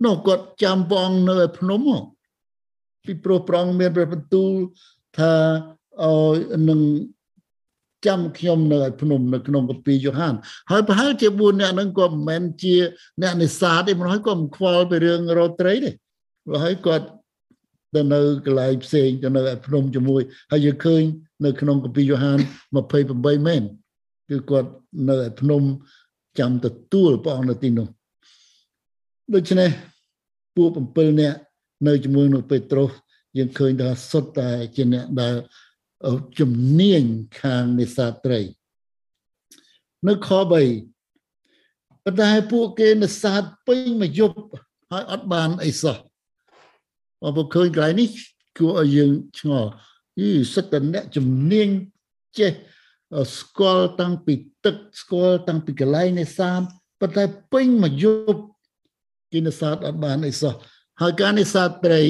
[0.05, 1.81] នោះគាត់ចាំព្រះអង្គនៅឯភ្នំ
[3.05, 4.51] ពីព្រោះព្រះអង្គមានព្រះបន្ទូល
[5.17, 5.33] ថា
[6.03, 6.35] ឲ្យ
[6.69, 6.81] នឹង
[8.07, 10.33] ចាំខ្ញុំនៅឯភ្នំនៅក្នុងកាពីយ៉ូហាន
[10.71, 12.75] ហើយប្រហែលជា4អ្នកហ្នឹងក៏មិនមែនជា
[13.21, 15.91] អ្នកនេសាទទេមិនហើយក៏មិនខ្វល់ពីរឿងរត់ត្រីទេ
[16.63, 17.05] ហើយគាត់
[17.95, 21.03] ទៅនៅកន្លែងផ្សេងទៅនៅឯភ្នំជាមួយហើយយើងឃើញ
[21.43, 22.39] នៅក្នុងកាពីយ៉ូហាន
[22.73, 23.63] 28មែន
[24.29, 24.69] គឺគាត់
[25.09, 25.63] នៅឯភ្នំ
[26.39, 27.87] ចាំទទួលព្រះអង្គនៅទីនោះ
[29.33, 29.69] ដូច្នេះ
[30.55, 31.39] ពួក7នាក់
[31.87, 32.89] នៅជាមួយនឹងពេត្រុស
[33.37, 35.35] យើងឃើញថាសុទ្ធតែជាអ្នកដែល
[36.39, 37.03] ជំនាញ
[37.41, 38.41] ខាងនេសាទត្រី
[40.07, 44.37] នៅខ3ប៉ុន្តែពួកគេនេសាទពេញមួយយប់
[44.91, 45.97] ហើយអត់បានអីសោះ
[47.27, 48.09] អបឃើញកន្លែងនេះ
[48.57, 49.71] គួរឲ្យយើងឆ្ងល់
[50.19, 51.69] យីសិតតអ្នកជំនាញ
[52.39, 52.51] ចេះ
[53.37, 54.33] ស្គាល់តាំងពី
[54.65, 56.61] ទឹកស្គាល់តាំងពីកន្លែងនេសាទ
[56.99, 57.23] ប៉ុន្តែ
[57.53, 58.41] ពេញមួយយប់
[59.31, 60.53] គេនេសាទអត់បានអីសោះ
[61.01, 62.03] ហើយការនេសាទត្រី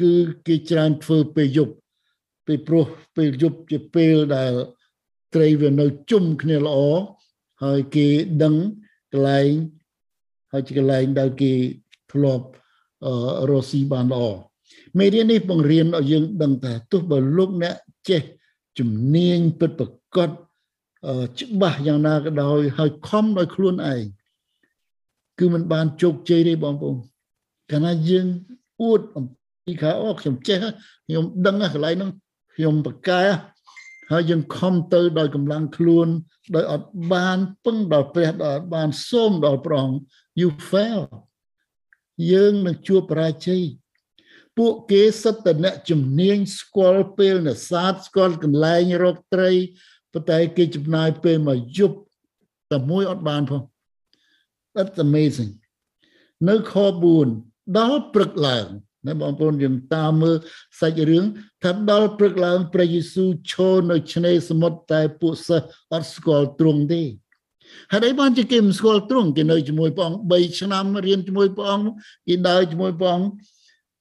[0.00, 0.12] គឺ
[0.46, 1.74] គេច្រើនធ្វើពេលយប់
[2.46, 4.52] ពេលព្រោះពេលយប់ជាពេលដែល
[5.34, 6.78] ត្រីវានៅជុំគ្នាល្អ
[7.64, 8.06] ហើយគេ
[8.42, 8.54] ដឹង
[9.12, 9.50] កន្លែង
[10.52, 11.52] ហើយជាកន្លែងដែលគេ
[12.12, 12.46] ធ្លាប់
[13.50, 14.22] រស់ស៊ីបានល្អ
[14.98, 17.74] មេរៀននេះបង្រៀនឲ្យយើងដឹងថាទោះបើលោកអ្នក
[18.08, 18.22] ចេះ
[18.78, 20.30] ជំនាញពិតប្រកប
[21.40, 24.02] ច្បាស់យ៉ាងណាក៏ដោយហើយខំដោយខ្លួនឯង
[25.38, 26.96] គឺมันបានជោគជ័យទេបងប្អូន
[27.70, 28.26] កាលណាយើង
[28.82, 29.24] អួតអំ
[29.64, 30.56] ពីខាអូខ្ញុំចេះ
[31.06, 32.10] ខ្ញុំដឹងកន្លែងហ្នឹង
[32.54, 33.22] ខ្ញុំប្រកែ
[34.10, 36.08] ហើយយើងខំទៅដោយកម្លាំងខ្លួន
[36.54, 39.96] ដោយអត់បានពឹងដល់ព្រះដល់អត់បានសូមដល់ព្រះអង្គ
[40.40, 41.02] you fail
[42.32, 43.62] យើងនឹងជួបបរាជ័យ
[44.60, 49.50] ពួកគេសិតតអ្នកជំនាញស្គាល់ពេលនេសាទស្គាល់កន្លែងរកត្រី
[50.12, 51.96] ប៉ុន្តែគេចំណាយពេលមកយប់
[52.72, 53.62] តែមួយអត់បានផង
[54.74, 55.52] That's amazing
[56.48, 56.74] នៅខ
[57.24, 58.66] 4ដល់ព្រឹកឡើង
[59.06, 60.36] ណាបងប្អូនយើងតាមមើល
[60.80, 61.24] សាច់រឿង
[61.64, 67.02] ថាដល់ព្រឹកឡើងព្រះយេស៊ូវឈរនៅឆ្នេរសមុទ្រតែពួកសិស្សអត់ស្គាល់ទ្រង់ទេ
[67.92, 71.88] ហើយឯបានជាគេមិនស្គាល់ទ្រង់គេនៅជាមួយព្រះអង្គ3ឆ្នាំរៀនជាមួយព្រះអង្គ
[72.28, 73.30] គេដើរជាមួយព្រះអង្គ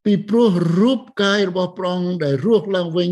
[0.06, 3.10] ពីព្រោះរូបកាយរបស់ព្រះអង្គដែលរស់ឡើងវិញ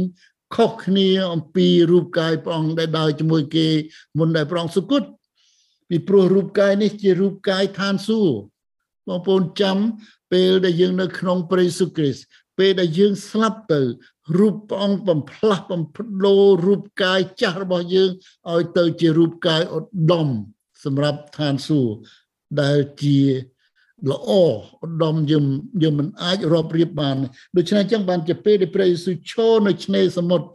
[0.56, 3.68] ខុសគ្នាអំពីរូបកាយព្រះអង្គដែលដើរជាមួយគេ
[4.18, 5.04] មុនដែលព្រះអង្គសុគត
[5.90, 8.36] ពីព្រោះរូបកាយនេះជារូបកាយឋានសួគ៌
[9.08, 9.78] បងប្អូនចាំ
[10.32, 12.24] ពេលដែលយើងនៅក្នុងព្រះយេស៊ូវគ្រីស្ទ
[12.58, 13.82] ពេលដែលយើងស្លាប់ទៅ
[14.38, 18.10] រូបព្រះអង្គបំផ្លាស់បំផ្លោរូបកាយចាស់របស់យើង
[18.52, 20.28] ឲ្យទៅជារូបកាយឧត្តម
[20.84, 21.94] សម្រាប់ឋានសួគ៌
[22.62, 23.20] ដែលជា
[24.12, 24.46] ល្អឧ
[24.90, 25.46] ត្តមយើង
[25.82, 27.18] យើងមិនអាចរាប់រៀបបាន
[27.58, 30.48] ដូច្នេះអញ្ចឹងបានជាពេលដែលព្រះយេស៊ូវឈរនៅឆ្នេរសមុទ្រ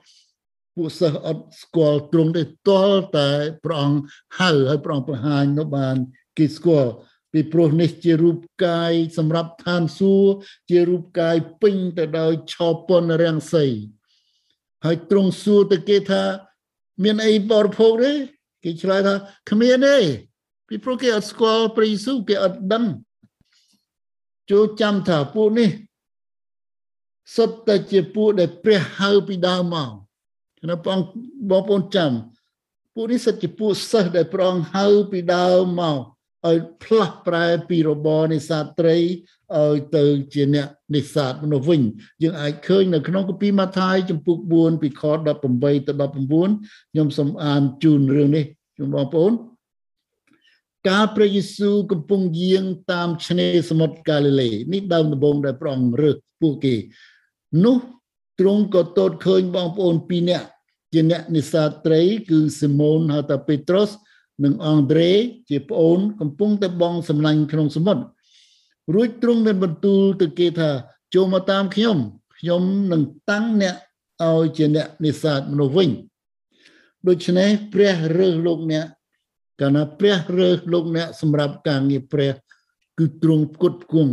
[0.76, 3.30] ពួកសិស្សអត់ស្គាល់ទ្រង់ទេទាល់តែ
[3.64, 3.98] ព្រះអង្គ
[4.38, 5.96] ហៅឲ្យព្រះអង្គបង្ហាញនៅបាន
[6.38, 6.92] គេស្គាល់
[7.32, 10.32] ពីព្រោះនេះជារូបកាយសម្រាប់ឋានសួគ៌
[10.70, 13.66] ជារូបកាយពេញទៅដោយឆោពន្ធរាំងសី
[14.84, 16.22] ហើយទ្រង់សួរទៅគេថា
[17.04, 18.12] មានអីបរិភោគទេ
[18.64, 19.14] គេឆ្លើយថា
[19.50, 19.98] គ្មានទេ
[20.68, 22.84] ពីព្រោះគេអត់ស្គាល់ព្រះយេស៊ូវគេអត់ដឹង
[24.50, 25.70] ចូលចាំថាពួកនេះ
[27.36, 29.90] សុទ្ធតែជាពួកដែលព្រះហៅពីដើមមក
[30.70, 31.00] ណាបង
[31.50, 32.12] បងប្អូនចាំ
[32.94, 35.98] ពួកនេះសិតជាពួកសិស្សដែលព្រះអង្គហៅពីដើមមក
[36.46, 38.96] ឲ្យផ្លាស់ប្រែពីរបរនេសាទត្រី
[39.56, 41.80] ឲ្យទៅជាអ្នកនេសាទមនុស្សវិញ
[42.22, 46.12] យើងអាចឃើញនៅក្នុងគម្ពីរម៉ាថាយចំពុក4ពីខ18ទៅ19
[46.92, 48.44] ខ្ញុំសូមអានជូនរឿងនេះ
[48.78, 49.32] ជូនបងប្អូន
[50.88, 56.74] កាលព្រះយេស៊ូវកំពុងយាងតាមឆ្នេរសមុទ្រកាលីលេនេះដើមដំបូងដែលព្រះអង្គរើសពួកគេ
[57.64, 57.76] នោះ
[58.40, 60.46] ទ្រង់ក៏ទតឃើញបងប្អូនពីរនាក់
[60.92, 63.90] ជាអ្នកនេសាទត្រី គឺស៊ីម៉ូនហៅថាពេត្រុស
[64.44, 65.10] និងអង់ដ្រេ
[65.50, 68.02] ជាប្អូន កំពុងតែបងសម្លាញ់ក្នុងសមុទ្រ
[68.94, 70.70] រួចទ្រង់មានបន្ទូលទៅគេថា
[71.14, 71.96] ចូលមកតាមខ្ញុំ
[72.38, 73.74] ខ្ញុំនឹងតាំងអ្នក
[74.22, 75.90] ឲ្យជាអ្នកនេសាទមនុស្សវិញ
[77.08, 78.86] ដូច្នេះព្រះរើសលោកអ្នក
[79.60, 82.34] កាលណាព្រះរើសលោកអ្នកសម្រាប់ការងារព្រះ
[82.98, 84.12] គឺទ្រង់ផ្គត់ផ្គង់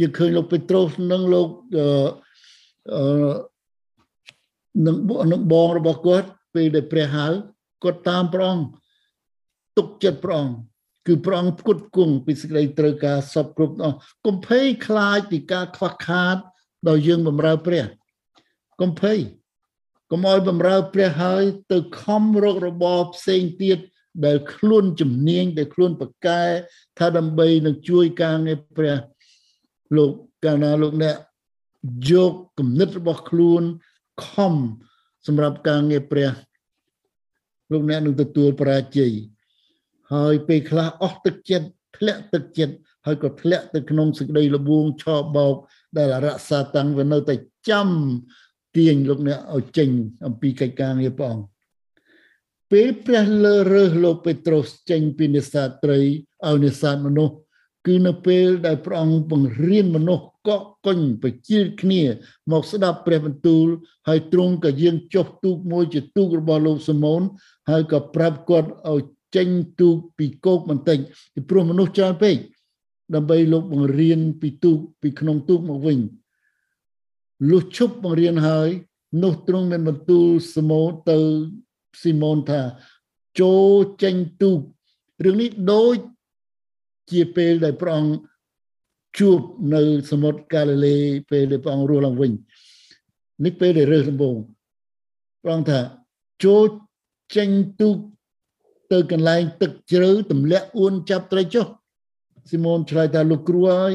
[0.00, 1.86] យើងឃើញលោកពេត្រុសនិងលោកអឺ
[2.94, 3.32] អឺ
[4.86, 4.96] នឹង
[5.32, 7.26] នឹងបងរបស់គាត់ពេលដែលព្រះហៅ
[7.82, 8.66] គាត់តាមព្រះអង្គ
[9.76, 10.56] ទុកចិត្តព្រះអង្គ
[11.06, 16.36] គឺព្រះអង្គផ្គត់ផ្គង់ពីសេចក្តីត្រូវការសពគ្រប់អស់កុំភ័យខ្លាចពីការខ្វះខាត
[16.88, 17.84] ដល់យើងបំរើព្រះ
[18.80, 19.18] កុំភ័យ
[20.10, 23.78] កុំឲ្យបំរើព្រះហើយទៅខំរករបរផ្សេងទៀត
[24.26, 26.42] ដែលខ្លួនជំនាញដែលខ្លួនប្រកែ
[26.98, 28.96] ថាដើម្បីនឹងជួយការងារព្រះ
[29.96, 30.10] លោក
[30.44, 31.16] កាលណាលោកអ្នក
[32.10, 33.62] យកគំនិតរបស់ខ្លួន
[34.24, 34.54] ខំ
[35.26, 36.30] សម្រាប់ការងារព្រះ
[37.72, 39.12] លោកអ្នកនឹងទទួលបរាជ័យ
[40.12, 45.04] ហើយពេលខ្លះអស់ទឹកចិត្តធ្លាក់ទឹកចិត្តហើយក៏ធ្លាក់ទៅក្នុងសេចក្តីលបួងឆ
[45.36, 45.56] បោក
[45.96, 47.34] ដែលរក្សាតាំងវានៅតែ
[47.68, 47.88] ចាំ
[48.76, 49.88] ទាញលោកអ្នកឲ្យចេញ
[50.26, 51.44] អំពីកិច្ចការងារព្រះអង្គ
[52.70, 56.00] ពេលព្រះលើរើសលោកពេត្រុសចេញពីនេសាទត្រី
[56.46, 57.34] ឲ្យនេសាទមនុស្ស
[57.86, 62.02] គឺនៅពេលដែលព្រះអង្គបង្រៀនមនុស្សកក់កុញបជាគ្នា
[62.52, 63.66] មកស្ដាប់ព្រះបន្ទូល
[64.08, 67.22] ហើយទ្រង់ក៏យាងចុះទូកមួយជាទូករបស់លោកសាម៉ូន
[67.70, 69.02] ហើយក៏ប្រាប់គាត់ឲ្យ
[69.36, 69.48] ចេញ
[69.80, 70.98] ទូកពីគោកបន្តិច
[71.34, 72.36] ពីព្រោះមនុស្សច្រើនពេក
[73.14, 75.98] ដើម្បីលោកបង្រៀនពីទូកពីក្នុងទូកមកវិញ
[77.50, 78.68] លុះឈប់បង្រៀនហើយ
[79.22, 81.20] នោះទ្រង់មានបន្ទូលសម៉ូទៅ
[82.00, 82.60] ស៊ីម៉ូនថា
[83.40, 83.72] ចូល
[84.02, 84.60] ចេញទូក
[85.24, 85.96] រឿងនេះដូច
[87.10, 88.12] ជាពេលដែលព្រះអង្គ
[89.18, 89.40] ជួប
[89.74, 90.96] នៅសមុទ្រកាលីលេ
[91.30, 92.32] ពេលដែលព្រះអង្គរស់ឡើងវិញ
[93.44, 94.36] នេះពេលដែលរើសដំបូង
[95.42, 95.80] ព្រះអង្គថា
[96.44, 96.64] ចូល
[97.36, 97.50] ចេញ
[97.80, 97.96] ទូក
[98.92, 101.66] ទៅកន្លែងទឹកជ្រៅទម្លាក់អួនចាប់ត្រីចុះ
[102.48, 103.92] ស៊ីម៉ូនឆ្លើយថាលោកគ្រូហើយ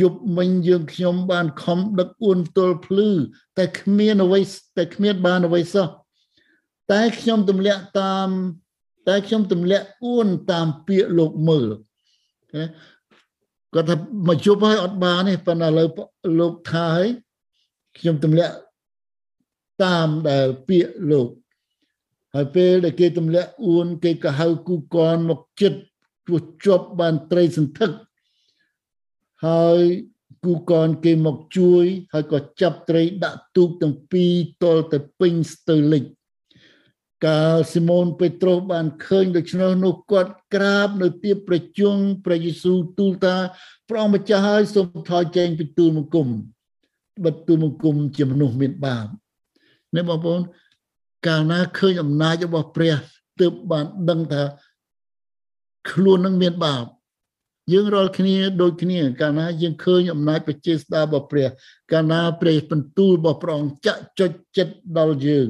[0.00, 3.10] យប់មិញយើងខ្ញុំបានខំដឹកអួនទល់ភ្លឺ
[3.58, 4.40] តែគ្មានអ្វី
[4.78, 5.86] តែគ្មានបានអ្វីសោះ
[6.92, 8.28] តែខ្ញុំទម្លាក់តាម
[9.08, 11.68] តែខ្ញុំទម្លាក់អួនតាមពាក្យលោកមើល
[13.74, 13.96] គាត់ថា
[14.28, 15.88] មកជប់ហើយអត់បានទេប៉ុន្តែឥឡូវ
[16.40, 17.08] លោកថាហើយ
[17.98, 18.54] ខ្ញុំទម្លាក់
[19.84, 21.28] តាមដែលពាក្យលោក
[22.34, 25.80] ហើយពេលដែលគេទម្លាក់អួនគេក៏ហៅគូកនមកចិត្ត
[26.24, 27.90] ព្រោះជាប់បានត្រីសន្ធឹក
[29.46, 29.80] ហើយ
[30.44, 36.04] គូកនគេមកជួយហើយក៏ចាប់ត្រីដាក់ទូកទាំងពីរទល់តែពេញស្ទើលិច
[37.26, 43.36] កាលស៊ីម៉ូនពេត្រុសបានឃើញដូច្នោះនោះគាត់ក្រាបនៅទីប្រជុំព្រះយេស៊ូវទូលថា
[43.88, 46.28] ព្រះអង្គម្ចាស់ហើយសូមថយចែងពីទូលបង្គំ
[47.24, 49.06] បិទទូលបង្គំជាមនុស្សមានបាប
[49.96, 50.40] នេះបងប្អូន
[51.26, 52.94] កាលណាឃើញអំណាចរបស់ព្រះ
[53.40, 54.42] ទើបបានដឹងថា
[55.90, 56.84] ខ្លួននឹងមានបាប
[57.72, 61.48] យើងរាល់គ្នាដូចគ្នាកាលណាយើងឃើញអំណាចបជាស្ដារបស់ព្រះ
[61.92, 65.48] កាលណាព្រះបន្ទូលរបស់ព្រះអង្គចាក់ចុចចិត្តដល់យើង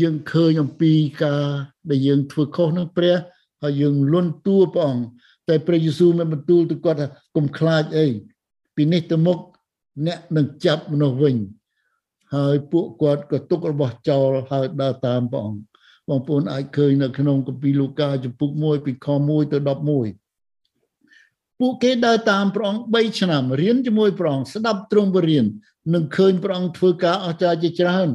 [0.00, 0.92] យើងឃើញអំពី
[1.24, 1.44] ការ
[1.90, 3.14] ដែលយើងធ្វើខុសនឹងព្រះ
[3.62, 5.04] ហើយយើងលន់តួព្រះអង្គ
[5.48, 8.06] តែព្រះយេស៊ូវមានបន្ទូលទៅគាត់ថាកុំខ្លាចអី
[8.76, 9.38] ពីនេះទៅមុខ
[10.06, 11.36] អ្នកនឹងចាប់មនុស្សវិញ
[12.34, 15.60] ហើយពួកគាត់ក៏ទុករបស់ចោលហើយដើរតាមព្រះអង្គ
[16.08, 19.58] បងប្អូនអាចឃើញនៅក្នុងគម្ពីរលូកាចំពុក1ពីខ1ទៅ
[20.38, 25.44] 11ពួកគេដើរតាមព្រះអង្គ3ឆ្នាំរៀនជាមួយព្រះអង្គស្ដាប់ទ្រង់បរៀន
[25.94, 28.08] នឹងឃើញព្រះអង្គធ្វើការអស្ចារ្យជាច្រើន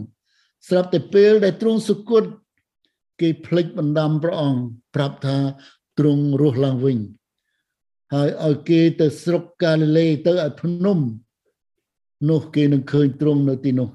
[0.68, 2.24] ស្រាប់តែពេលដែលទ្រង់សុគត
[3.22, 4.60] គេភ្លេចបណ្ដាំព្រះអង្គ
[4.96, 5.38] ប្រាប់ថា
[6.00, 6.98] ទ្រង់រស់ឡើងវិញ
[8.14, 11.00] ហើយឲ្យគេទៅស្រុកកាលីលេទៅឲ្យភ្នំ
[12.30, 13.90] នោះគេនឹងឃើញទ្រង់នៅទីនោះ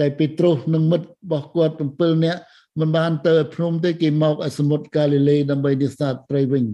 [0.00, 2.40] តែពេត្រុសនិងមិត្តរបស់គាត់7នាក់
[2.80, 6.64] មិនបានទៅភ្នំទេគេមកឲ្យសមុទ្រកាលីលេដើម្បីនេសាទត្រីវិញ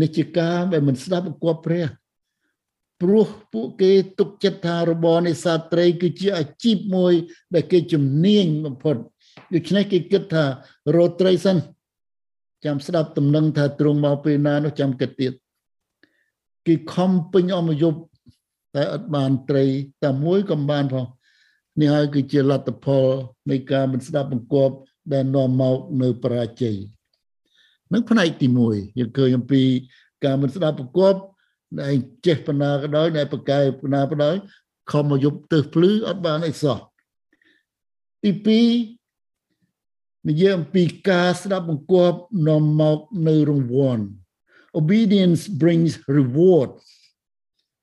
[0.00, 1.86] នេះជាការដែលមិនស្ដាប់បង្គាប់ព្រះ
[3.02, 7.12] ព្រោះពួកគេទុកចិត្តថារបរនេសាទត្រី គឺជាអាជីពមួយ
[7.54, 8.96] ដែលគេជំនាញបំផុត
[9.54, 10.44] ដូច្នេះគេគិតថា
[10.96, 11.56] រត់ត្រីសិន
[12.64, 15.32] ចាំស្ដាប់ដំណឹងថាទ្រង់មកពេលណានោះចាំគិតទៀត
[16.66, 17.98] គេខំពេញអមយប់
[18.74, 19.64] តែអត់បានត្រី
[20.02, 21.06] តែមួយក៏បានផង
[21.80, 23.06] នេះហើយគឺជាលទ្ធផល
[23.50, 24.74] នៃការមិនស្ដាប់បង្គាប់
[25.12, 26.76] ដែលនាំមកនៅបរាជ័យ
[27.92, 29.62] នឹងផ្នែកទី1យើងឃើញអំពី
[30.24, 31.20] ការមិនស្ដាប់បង្គាប់
[31.80, 31.94] ដែល
[32.26, 34.36] ចេះបណ្ណាក៏ដោយដែលប្រកែបណ្ណាក៏ដោយ
[34.92, 36.78] ខំមកយប់ទៅភ្លឺអត់បានអីសោះ
[38.22, 38.30] ទី
[39.06, 44.04] 2និយាយអំពីការស្ដាប់បង្គាប់នាំមកនៅរង្វាន់
[44.80, 46.70] obedience brings reward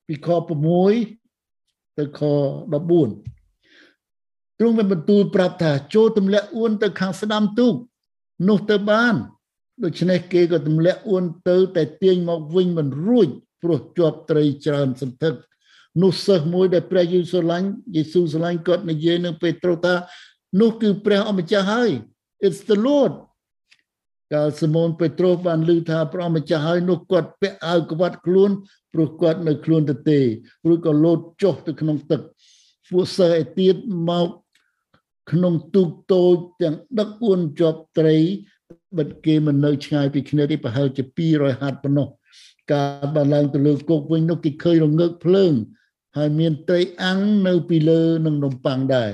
[0.07, 0.27] ពីខ
[1.13, 2.21] 6ទៅខ
[3.19, 7.73] 14ទ្រង់បានបន្ទូលប្រាប់ថាចូលទម្លាក់អួនទៅខាងស្ដាំទូក
[8.47, 9.15] នោះទៅបាន
[9.83, 13.29] ដូច្នេះគេក៏ទម្លាក់អួនទៅតែទាញមកវិញមិនរួច
[13.61, 15.33] ព្រោះជាប់ត្រីច្រើនសន្ធឹក
[16.01, 19.95] នោះសិស្សមួយដែលព្រះយេស៊ូវឡាញ់យេស៊ូវស្រឡាញ់គាត់និយាយនឹងពេត្រុសថា
[20.61, 21.91] នោះគឺព្រះអម្ចាស់ហើយ
[22.45, 23.13] it's the lord
[24.33, 28.51] កាលស៊ីម៉ូនពេត្រុសបានឮថាព្រះអម្ចាស់ហើយនោះគាត់ពាក់អាវក្បាត់ខ្លួន
[28.93, 30.19] ព្រោះគាត់នៅខ្លួនទៅទេ
[30.67, 32.21] រួចក៏លោតចុះទៅក្នុងទឹក
[32.91, 33.75] ពួកសិស្សឯទៀត
[34.09, 34.29] មក
[35.31, 38.17] ក្នុងទូកតូចទាំងដឹកអួនជាប់ត្រី
[38.97, 42.07] បិទគេមិននៅឆ្ងាយពីគ្នាទេប្រហែលជា200ហាត់ប៉ុណ្ណោះ
[42.73, 45.53] ការបានឡើងទៅលើគោកវិញនោះគេឃើញរងើកភ្លើង
[46.17, 49.11] ហើយមានត្រីអាំងនៅពីលើនឹងនំប៉័ងដែរ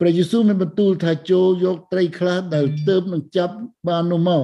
[0.00, 3.54] ព្រះយេស៊ូវមានបន្ទូលថាចូលយកត្រីខ្លះដែលទៅបនឹងចាប់
[3.88, 4.42] បាននោះមក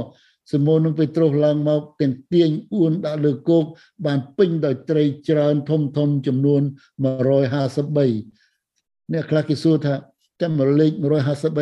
[0.53, 3.65] សមូននឹងពេត្រុសឡើងមកទាំងទាញអួនដាក់លើគោក
[4.07, 9.95] បានពេញដោយត្រីច្រើនធំធំចំនួន153អ្នកខ្លះគេសួរថា
[10.43, 11.05] ចាំលេខ153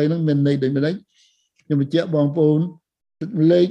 [0.07, 0.95] ហ្នឹងមានន័យដូចម្ដេច
[1.65, 2.59] ខ្ញុំបញ្ជាក់បងប្អូន
[3.51, 3.69] លេខ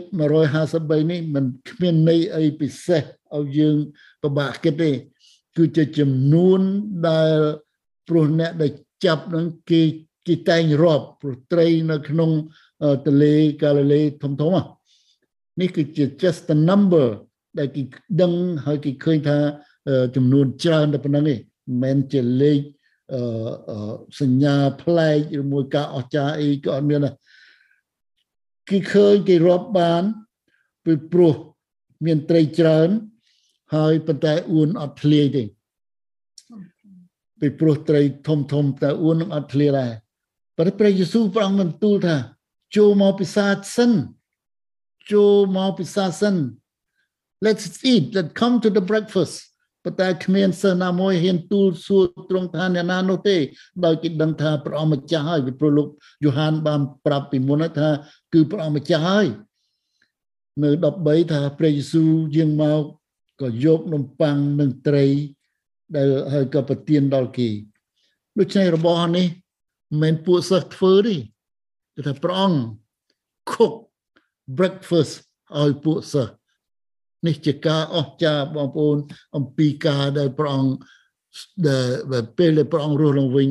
[0.54, 3.02] 153នេះมันគ្មានន័យអីពិសេស
[3.36, 3.76] ឲ្យយើង
[4.22, 4.90] ពិបាកគិតទេ
[5.56, 6.60] គឺជាចំនួន
[7.08, 7.36] ដែល
[8.08, 8.72] ព្រោះអ្នកដែល
[9.04, 9.82] ចាប់នឹងគេ
[10.26, 12.30] គេតែងរាប់ព្រោះត្រីនៅក្នុង
[13.06, 14.52] ទលេកាលីលេធំធំ
[15.60, 17.06] នេះគឺជា just the number
[17.58, 17.82] ដែលគេ
[18.22, 18.32] ដឹង
[18.66, 19.38] ហើយគេឃើញថា
[20.16, 22.58] ចំនួនច្រើនតែប៉ុណ្្នឹងទេមិនមែនជាលេខ
[24.20, 27.14] សញ្ញាប្លែកឬមួយការអស្ចារ្យអីក៏អត់មានដែរ
[28.68, 30.02] គេឃើញគេរាប់បាន
[30.84, 31.34] ពីព្រោះ
[32.04, 32.88] មានត្រីច្រើន
[33.74, 35.44] ហើយប៉ុន្តែអួនអត់ធ្លាយទេ
[37.40, 39.92] ពីព្រោះត្រីធំធំតែអួននឹងអត់ធ្លាយដែរ
[40.56, 42.16] ប៉ុន្តែព្រះយេស៊ូវព្រះអង្គបានទូលថា
[42.76, 43.90] ចូលមកពិសាសិន
[45.12, 46.36] ចូលមកពិសាសិន
[47.44, 49.34] let's eat let's come to the breakfast
[49.86, 53.36] ប៉ុន្តែគ្មានសិស្សណាមួយហ៊ានទូលសួរត្រង់ថាអ្នកណានោះទេ
[53.84, 55.88] ដោយគេដឹងថាព្រះអង្គម្ចាស់ហើយពីព្រោះលោក
[56.24, 57.88] យូហានបានប្រាប់ពីមុនថា
[58.32, 59.26] គឺព្រះអង្គម្ចាស់ហើយ
[60.62, 60.70] នៅ
[61.00, 62.82] 13ថាព្រះយេស៊ូវយាងមក
[63.40, 65.06] ក៏យកនំប៉័ងនិងត្រី
[65.96, 67.50] ដែលហើយក៏ប្រទានដល់គេ
[68.38, 71.16] ដូច្នេះរបស់នេះមិនមែនពួកសិស្សធ្វើទេ
[71.94, 72.58] គឺថាព្រះអង្គ
[73.52, 73.74] cook
[74.58, 75.14] breakfast
[75.60, 76.32] ឲ្យពួកសិស្ស
[77.26, 78.96] នេះជាការអស្ចារ្យបងប្អូន
[79.36, 80.72] អំពីការដែលព្រះអង្គ
[81.68, 83.48] ដែលពេលដែលព្រះអង្គរស់ឡើងវិញ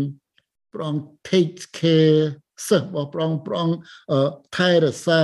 [0.73, 2.19] ព្រះអង្គ take care
[2.67, 3.77] សិស្សរបស់ព្រះអង្គព្រះអង្គ
[4.57, 5.21] ថែរក្សា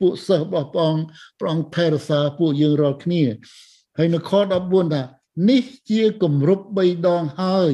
[0.00, 1.04] ពួកសិស្សរបស់ព្រះអង្គ
[1.40, 3.22] ព្រះអង្គថែរក្សាពួកយើងរាល់គ្នា
[3.98, 4.32] ហើយនៅខ
[4.62, 5.02] 14ថា
[5.50, 7.72] នេះជាគម្រប់3ដងហើយ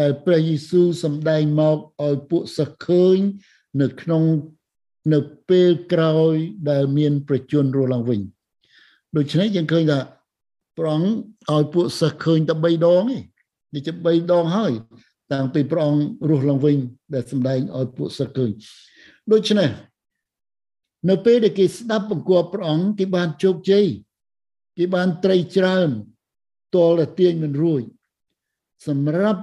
[0.00, 3.18] ដែលព្រះយេស៊ូវសម្ដែងមកឲ្យពួកសិស្សឃើញ
[3.80, 4.22] នៅក្នុង
[5.12, 5.18] នៅ
[5.48, 6.34] ពេលក្រោយ
[6.70, 8.20] ដែលមានប្រជជនរស់ឡើងវិញ
[9.16, 9.98] ដូច្នេះយើងឃើញថា
[10.78, 11.08] ព្រះអង្គ
[11.52, 13.18] ឲ្យពួកសិស្សឃើញតែ3ដងទេ
[13.74, 14.72] នេះជា3ដងហើយ
[15.32, 16.76] តាំងពីព្រះអង្គរស់ឡើងវិញ
[17.14, 18.50] ដែលសម្ដែងឲ្យពួកសិស្សឃើញ
[19.32, 19.70] ដូច្នេះ
[21.08, 23.86] នៅពេលដែលគេស្ដាប់បង្គាប់ព្រះអង្គគេបានជោគជ័យ
[24.78, 25.88] គេបានត្រីច្រើន
[26.76, 27.82] តលតែទាញមិនរួច
[28.86, 29.42] សម្រាប់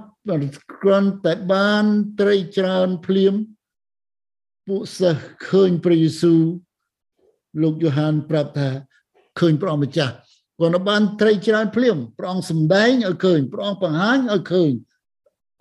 [0.82, 1.84] គ្រាន់តែបាន
[2.20, 3.34] ត្រីច្រើនភ្លាម
[4.66, 6.42] ពួកសិស្សឃើញព្រះយេស៊ូវ
[7.62, 8.70] លោកយ៉ូហានប្រាប់ថា
[9.40, 10.14] ឃើញព្រះអង្គម្ចាស់
[10.60, 14.70] គាត់បានត្រីច្រើនភ្លាមព្រះអង្គសម្ដែងឲ្យឃើញព្រះអង្គបង្ហាញឲ្យឃើញ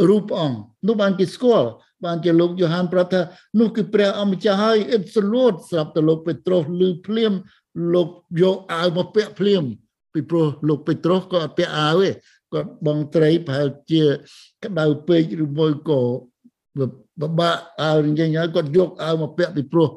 [0.09, 1.69] រូបព្រះអង្គនោះបានគេស្គាល់
[2.05, 3.21] បានជាលោកយ៉ូហានប្រាប់ថា
[3.59, 7.33] នោះគឺព្រះអម្ចាស់ហើយអ៊ីបសលូតស្រាប់តែលោកពេត្រុសឮភ្លាម
[7.93, 8.09] លោក
[8.41, 9.63] យកអាវមកពាក់ភ្លាម
[10.13, 12.09] ពីព្រោះលោកពេត្រុសក៏អត់ពាក់អាវទេ
[12.53, 14.03] គាត់បងត្រីប្រហែលជា
[14.63, 16.01] ក្តៅពេកឬមួយក៏
[17.21, 19.87] បបាក់អាវយ៉ាងហើយគាត់យកអាវមកពាក់ពីព្រោះ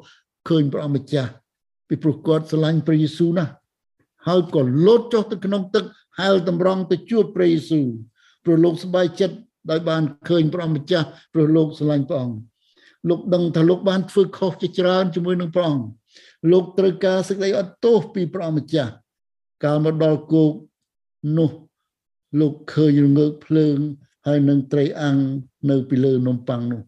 [0.49, 1.31] ឃើញព្រះអម្ចាស់
[1.89, 3.51] ពីព្រោះគាត់ស្រឡាញ់ព្រះយេស៊ូវណាស់
[4.27, 5.85] ហើយក៏លោតចុះទៅក្នុងទឹក
[6.19, 7.87] ហែលតម្រង់ទៅជួបព្រះយេស៊ូវ
[8.43, 9.35] ព្រោះលោកសប្បាយចិត្ត
[9.69, 12.37] ដោយបានឃើញព្រះម្ចាស់ព្រោះលោកស្រឡាញ់ព្រះអង្គ
[13.09, 15.85] លោកដឹងថាលោកបានធ្វើខុសជាច្រើនជាមួយនឹងព្រះអង្គ
[16.51, 18.91] លោកត្រូវការសេចក្តីអត់ទោសពីព្រះម្ចាស់
[19.63, 20.53] កាលមកដល់គោក
[21.37, 21.51] នោះ
[22.39, 23.77] លោកឃើញរងើកភ្លើង
[24.27, 25.17] ហើយនឹងត្រីអាំង
[25.69, 26.81] នៅពីលើនំប៉័ងនោះ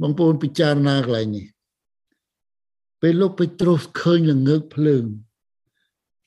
[0.00, 1.44] បងប្អូនពិចារណាកន្លែងនេះ
[3.02, 5.04] ពេលលោកពេត្រុសឃើញល្ងើកភ្លើង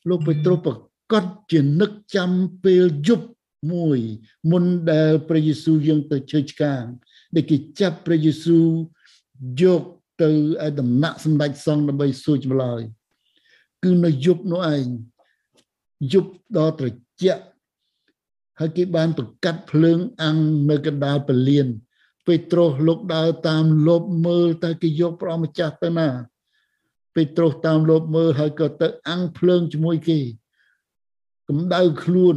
[0.10, 0.76] លោកពេត្រុសប្រ
[1.12, 2.32] កាសជានឹកចាំ
[2.64, 3.28] ពេលយប់
[3.72, 4.00] មួយ
[4.52, 6.84] មុនដែលព្រះយេស៊ូវយាងទៅជើឆ្កាង
[7.36, 8.68] ដែលគេចាប់ព្រះយេស៊ូវ
[9.62, 9.82] យក
[10.22, 12.82] ទៅឲ្យដំណាក់សម្ដេចសង្ឃដើម្បីសួរចម្លើយ
[13.84, 14.86] គឺនៅយប់នោះឯង
[16.14, 16.88] យប់ដ៏ត្រ
[17.22, 17.44] ជាក់
[18.60, 20.38] ហើយគេបានប្រកាត់ភ្លើងអាំង
[20.70, 21.68] នៅកណ្ដាលពលាន
[22.26, 26.10] ពេត្រុសលោកដើរតាមលបមើលតែគេយកព្រះម្ចាស់ទៅណា
[27.16, 30.20] ពេត្រុសតាមលបមើលហើយក៏ទៅអាំងភ្លើងជាមួយគេ
[31.50, 32.36] កម្ដៅខ្លួន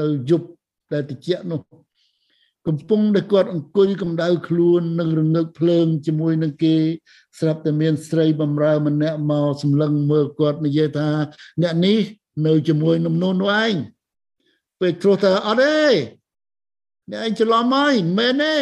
[0.00, 0.48] នៅយប់
[0.92, 1.60] ដែលតិចនោះ
[2.68, 6.76] កំពុងដែលគាត់អង្គុយកម្ដៅខ្លួននឹងរងើកភ្លើងជាមួយនឹងគេ
[7.38, 11.08] ស្រាប់តែមានស្រីបំរើម្នាក់មកសម្លឹងមើលគាត់និយាយថា
[11.62, 11.98] អ្នកនេះ
[12.46, 13.74] នៅជាមួយនឹងនោះនោះឯង
[14.80, 15.80] ពេលត្រួសថាអត់ទេ
[17.10, 18.56] អ្នកឯងច្រឡំហើយមែនទេ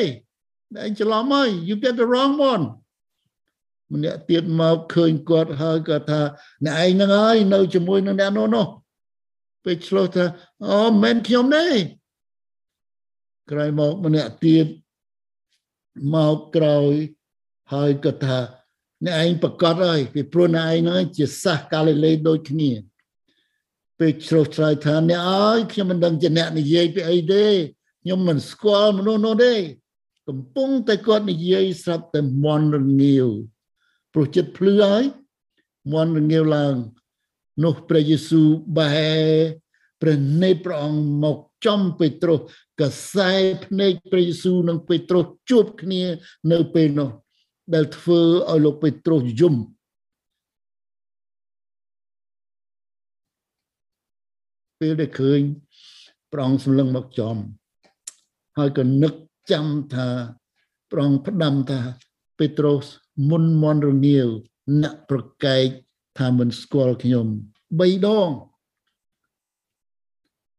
[0.74, 2.64] អ្នកឯងច្រឡំហើយ you get the wrong one
[3.92, 6.22] ម្នាក់ទៀតមកឃើញគាត់ហើយគាត់ថា
[6.64, 8.66] អ្នកឯងហ្នឹងហើយនៅជាមួយនឹងអ្នកនោះនោះ
[9.64, 10.24] ពេលឆ្លោះថា
[10.68, 11.66] អូមិនខ្ញុំទេ
[13.50, 14.66] ក្រោយមកម្នាក់ទៀត
[16.14, 16.92] មកក្រោយ
[17.72, 18.38] ហើយក៏ថា
[19.04, 22.70] អ្នកឯងប្រកាសហើយពីព្រោះអ្នកឯងហ្នឹងជាសាសកាលីលេដូចគ្នា
[23.98, 27.46] ពេលឆ្លោះឆ្លើយថាអ្នកអើយខ្ញុំមិនដឹងជាអ្នកនិយាយពីអីទេ
[28.02, 29.54] ខ្ញុំមិនស្គាល់មនុស្សនោះទេ
[30.28, 33.28] កំពុងតែគាត់និយាយស្រាប់តែមន់រងាវ
[34.12, 35.04] ព្រោះចិត្តភ្លឺហើយ
[35.92, 36.74] មន់រងាវឡើង
[37.64, 38.90] នោះព្រះយេស៊ូវបែ
[40.02, 42.40] ព្រះនេតព្រះអង្គមកចំពេត្រុស
[42.80, 42.82] ក
[43.14, 43.32] សែ
[43.64, 46.02] ភ្នែកព្រះយេស៊ូវនិងពេត្រុសជួបគ្នា
[46.52, 47.10] នៅពេលនោះ
[47.74, 48.20] ដែលធ្វើ
[48.50, 49.54] ឲ្យលោកពេត្រុសយំ
[54.80, 55.40] ពេលដែលឃើញ
[56.32, 57.36] ព្រះអង្គសម្លឹងមកចំ
[58.58, 59.14] ហើយក៏នឹក
[59.50, 60.08] ចាំថា
[60.90, 61.80] ព្រះអង្គផ្ដាំថា
[62.38, 62.84] ពេត្រុស
[63.28, 64.28] មុនមន់រងាវ
[64.82, 65.66] អ្នកប្រកែក
[66.18, 67.26] ថាមិនស្គាល់ខ្ញុំ
[67.56, 68.30] 3ដង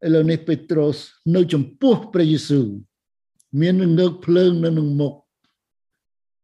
[0.06, 0.98] ឥឡូវនេះពេត្រុស
[1.36, 2.68] នៅចំពោះព្រះយេស៊ូវ
[3.62, 5.14] មានងើកភ្លើងនៅនឹងមុខ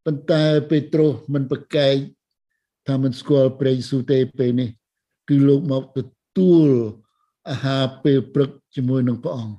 [0.06, 1.96] ប៉ុន្តែពេត្រុសមិនប្រកែក
[2.88, 4.70] ថាមិនស្គាល់ព្រះយេស៊ូវទេពេលនេះ
[5.30, 6.00] គឺលោកមកទ
[6.38, 6.70] ទួល
[7.50, 9.58] អាហារពេលព្រឹកជាមួយនឹងព្រះអង្គ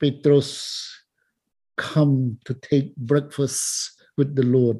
[0.00, 0.50] Petrus
[1.88, 2.14] come
[2.46, 3.60] to take breakfast
[4.18, 4.78] with the Lord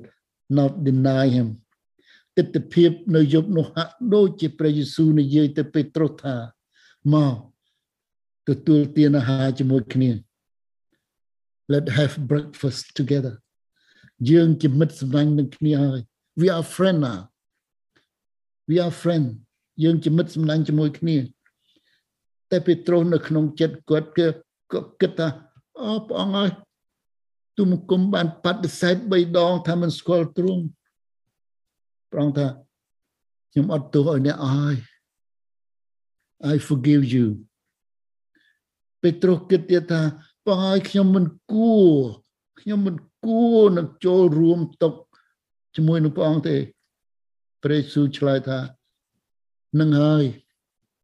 [0.58, 1.48] not deny him
[2.36, 6.36] ទស្សនភាពនៅយប់នោះហាក់ដូចជាព្រះយេស៊ូវនិយាយទៅពេត្រុសថា
[7.14, 7.34] មក
[8.48, 10.10] ទទួលទានអាហារជាមួយគ្នា
[11.72, 13.34] let have breakfast together
[14.30, 16.00] យើងជាមិត្តសម្លាញ់នឹងគ្នាហើយ
[16.40, 17.20] we are friend now
[18.68, 19.26] we are friend
[19.82, 21.16] យើងជាមិត្តសម្លាញ់ជាមួយគ្នា
[22.50, 24.26] តែពេត្រុសនៅក្នុងចិត្តគាត់គឺ
[24.72, 25.28] ក៏គិតថា
[25.80, 26.50] អូព្រះអង្គអើយ
[27.60, 30.64] ទុំគុំបានបដិសេធ3ដងថាមិនស្គាល់ទ្រង់
[32.10, 32.46] ព្រះអង្គថា
[33.52, 34.76] ខ្ញុំអត់ទោសឲ្យអ្នកអើយ
[36.52, 37.26] I forgive you
[39.02, 40.02] ពេត្រុសគិតទៀតថា
[40.44, 41.90] ព្រះហើយខ្ញុំមិនគួរ
[42.60, 42.96] ខ្ញុំមិន
[43.26, 44.94] គួរនឹងចូលរួមទុក
[45.76, 46.56] ជាមួយនឹងព្រះអង្គទេ
[47.62, 48.58] ព្រះយេស៊ូវឆ្លើយថា
[49.80, 50.24] នឹងហើយ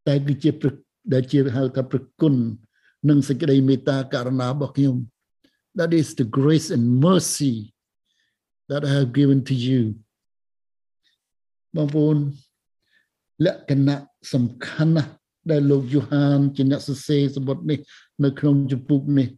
[0.07, 0.50] តែគឺជា
[1.12, 2.34] ដែលជាហៅថាប្រគុណ
[3.09, 4.96] និងសេចក្តីមេត្តាករុណារបស់ខ្ញុំ
[5.79, 7.57] that is the grace and mercy
[8.70, 9.83] that I have given to you
[11.77, 12.16] បងប្អូន
[13.45, 13.97] លក្ខណៈ
[14.33, 15.11] សំខាន់ណាស់
[15.51, 17.79] ដែលលោកយូហានជាអ្នកសរសេរសម្បត្តិនេះ
[18.24, 19.29] នៅក្នុងជំពូកនេះ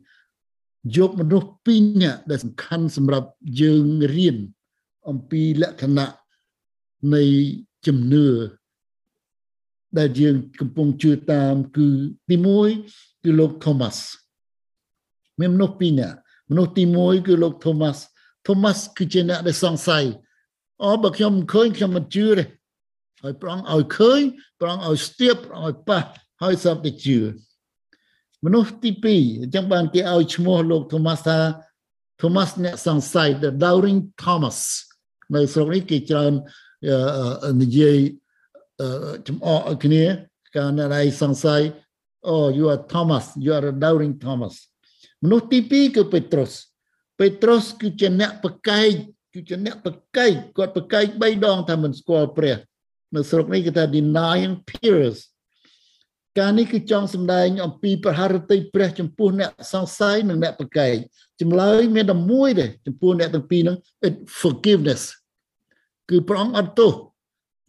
[0.96, 3.28] យកមនុស្សពីរនាក់ដែលសំខាន់សម្រាប់
[3.60, 3.84] យើង
[4.16, 4.36] រៀន
[5.08, 6.12] អំពីលក្ខណៈ
[7.14, 7.22] នៃ
[7.86, 8.26] ជំនឿ
[9.98, 11.86] ដែលយើងកំពុងជឿតាម គឺ
[12.28, 12.36] ទី
[12.80, 13.96] 1គឺលោក Thomas
[15.40, 16.16] មានមនុស្សពីរនាក់
[16.50, 17.98] មនុស្សទី1គឺលោក Thomas
[18.46, 20.04] Thomas គឺជាអ្នកដែលសង្ស័យ
[20.82, 22.44] អូបើខ្ញុំមិនឃើញខ្ញុំមិនជឿទេ
[23.22, 24.20] ហើយប្រងឲ្យឃើញ
[24.60, 26.00] ប្រងឲ្យស្ទាបប្រងឲ្យប៉ះ
[26.42, 27.18] ហើយសពតែជឿ
[28.44, 31.38] មនុស្សទី2អញ្ចឹងបានគេឲ្យឈ្មោះលោក Thomas ថា
[32.20, 34.58] Thomas អ្នកសង្ស័យ the doubting Thomas
[35.34, 36.32] នៅស្រុកនេះគេច្រើន
[37.62, 37.98] និយាយ
[39.28, 40.04] ចំអកឲ្យគ្នា
[40.56, 41.62] កាលណាឯងសង្ស័យ
[42.28, 44.54] អូ you are Thomas you are a doubting Thomas
[45.22, 46.52] មនុស្សទី2គឺពេត្រុស
[47.18, 48.90] ពេត្រុសគឺជាអ្នកប្រកែក
[49.34, 52.56] គឺជាអ្នកប្រកែកគាត់ប្រកែក3ដងថាមិនស្គាល់ព្រះ
[53.14, 55.18] នៅស្រុកនេះគេថា denying peers
[56.38, 60.94] ការនេះគឺចង់សម្ដែងអំពីប្រហារតីព្រះចំពោះអ្នកសង្ស័យនិងអ្នកប្រកែក
[61.40, 63.76] ចម្លើយមានតែមួយទេចំពោះអ្នកទាំងពីរហ្នឹង
[64.08, 65.02] it forgiveness
[66.10, 66.92] គឺព្រះអង្គអត់ទោស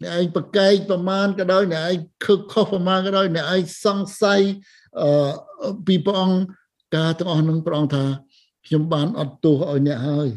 [0.02, 1.96] អ្នកឯងប្រកែកប្រមាណក៏ដោយអ្នកឯង
[2.26, 4.42] ខឹកខុសប្រមាណក៏ដោយអ្នកឯងសង្ស័យ
[5.02, 6.38] អឺពីព្រះអង្គ
[6.96, 8.06] ការទាំងអស់នឹងព្រះអង្គថា
[8.66, 10.30] ខ្ញុំបានអត់ទោសឲ្យអ្នកហើយ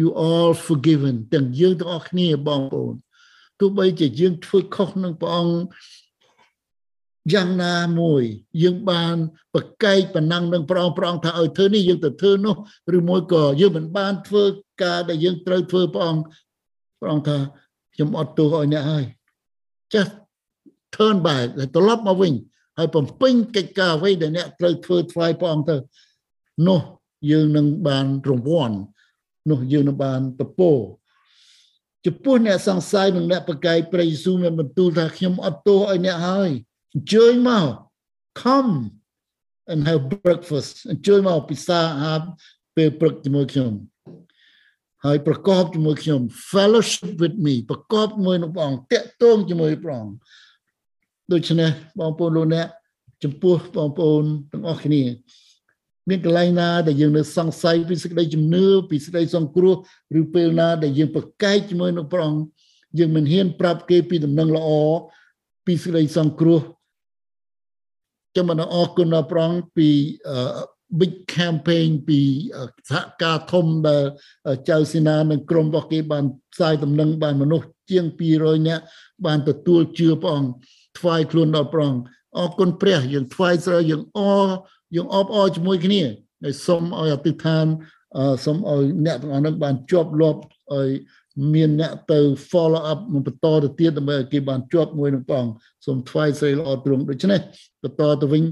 [0.00, 2.94] you all forgiven ទាំងយើងទាំងអស់គ្នាបងប្អូន
[3.60, 5.56] ទោះបីជាយើងធ្វើខុសនឹងព្រះអង្គ
[7.32, 8.22] យ៉ាងណាមួយ
[8.62, 9.16] យើងបាន
[9.54, 12.54] ប្រកែកប៉ុណ្ណឹងនឹងប្រងប្រងថាឲ្យធ្វើនេះយើងទៅធ្វើនោះ
[12.96, 14.44] ឬមួយក៏យើងមិនបានធ្វើ
[14.82, 16.24] ការដែលយើងត្រូវធ្វើព្រះអង្គ
[17.00, 17.38] ព្រះអង្គថា
[17.94, 19.04] ខ្ញុំអត់ទោសឲ្យអ្នកហើយ
[19.92, 20.12] just
[20.94, 22.32] turn back ត្រឡប់មកវិញ
[22.78, 25.76] ហើយបំពេញកិច្ចការអ្វីដែលអ្នកត្រូវធ្វើថ្វាយព្រះអង្គទៅ
[26.68, 26.80] នោះ
[27.30, 28.76] យើងនឹងបានរង្វាន់
[29.50, 30.72] នោះយើងនឹងបានពពោ
[32.06, 36.50] ចំពោះអ្នកសង្ស័យនិងអ្នកប្រកែកព្រះយេស៊ូវមានបន្ទូលថាខ្ញុំអត់ទោសឲ្យអ្នកហើយ
[36.94, 37.68] អញ្ជើញមក
[38.42, 38.72] come
[39.72, 42.20] and have breakfast អញ្ជើញមកពិសាអាហារ
[42.76, 43.72] ពេលព្រឹកជាមួយខ្ញុំ
[45.04, 46.20] ហើយប្រកបជាមួយខ្ញុំ
[46.52, 50.14] fellowship with me ប្រកបជាមួយនឹងព្រះអង្គតាក់ទងជាមួយព្រះអង្គ
[51.32, 52.66] ដូច្នេះបងប្អូនលោកអ្នក
[53.24, 55.02] ចំពោះបងប្អូនទាំងអស់គ្នា
[56.08, 59.74] មានកន្លែងណាដែលយើងនៅសង្ស័យពីសេចក្តីជំនឿពីសេចក្តីសង្គ្រោះ
[60.20, 62.42] ឬពេលណាដែលយើងប្រកែកជាមួយនឹងព្រះអង្គ
[62.98, 64.70] យើងមិនហ៊ានប្រាប់គេពីដំណឹងល្អ
[65.66, 66.60] ពីសេចក្តីសង្គ្រោះ
[68.36, 69.88] ចាំមិនអរគុណដល់ព្រះអង្គពី
[71.00, 72.20] big campaign ពី
[72.90, 74.02] សហការធំដែល
[74.70, 78.04] ចៅសេនានិងក្រុមរបស់គេបានផ្សាយដំណឹងបានមនុស្សជាង
[78.36, 78.82] 200នាក់
[79.26, 80.50] បានទទួលជឿព្រះអង្គ
[80.98, 82.02] ថ្វាយខ្លួនដល់ព្រះអង្គ
[82.38, 84.46] អរគុណព្រះយើងថ្វាយស្រើយើងអរ
[84.96, 86.02] យើងអបអរជាមួយគ្នា
[86.42, 87.66] ហើយសូមឲ្យអធិដ្ឋាន
[88.44, 90.40] សូមឲ្យអ្នកទាំងអស់នោះបានជាប់លាប់
[90.72, 90.88] ឲ្យ
[91.54, 92.18] មានអ្នកទៅ
[92.50, 95.54] follow up នឹងបន្តទៅទៀតដើម្បីឲ្យគេបានជាប់មួយនឹងព្រះអង្គ
[95.86, 97.40] សូមថ្វាយស្រីល្អទ្រង់ដូច្នេះ
[97.82, 98.42] បន្តទៅវិញ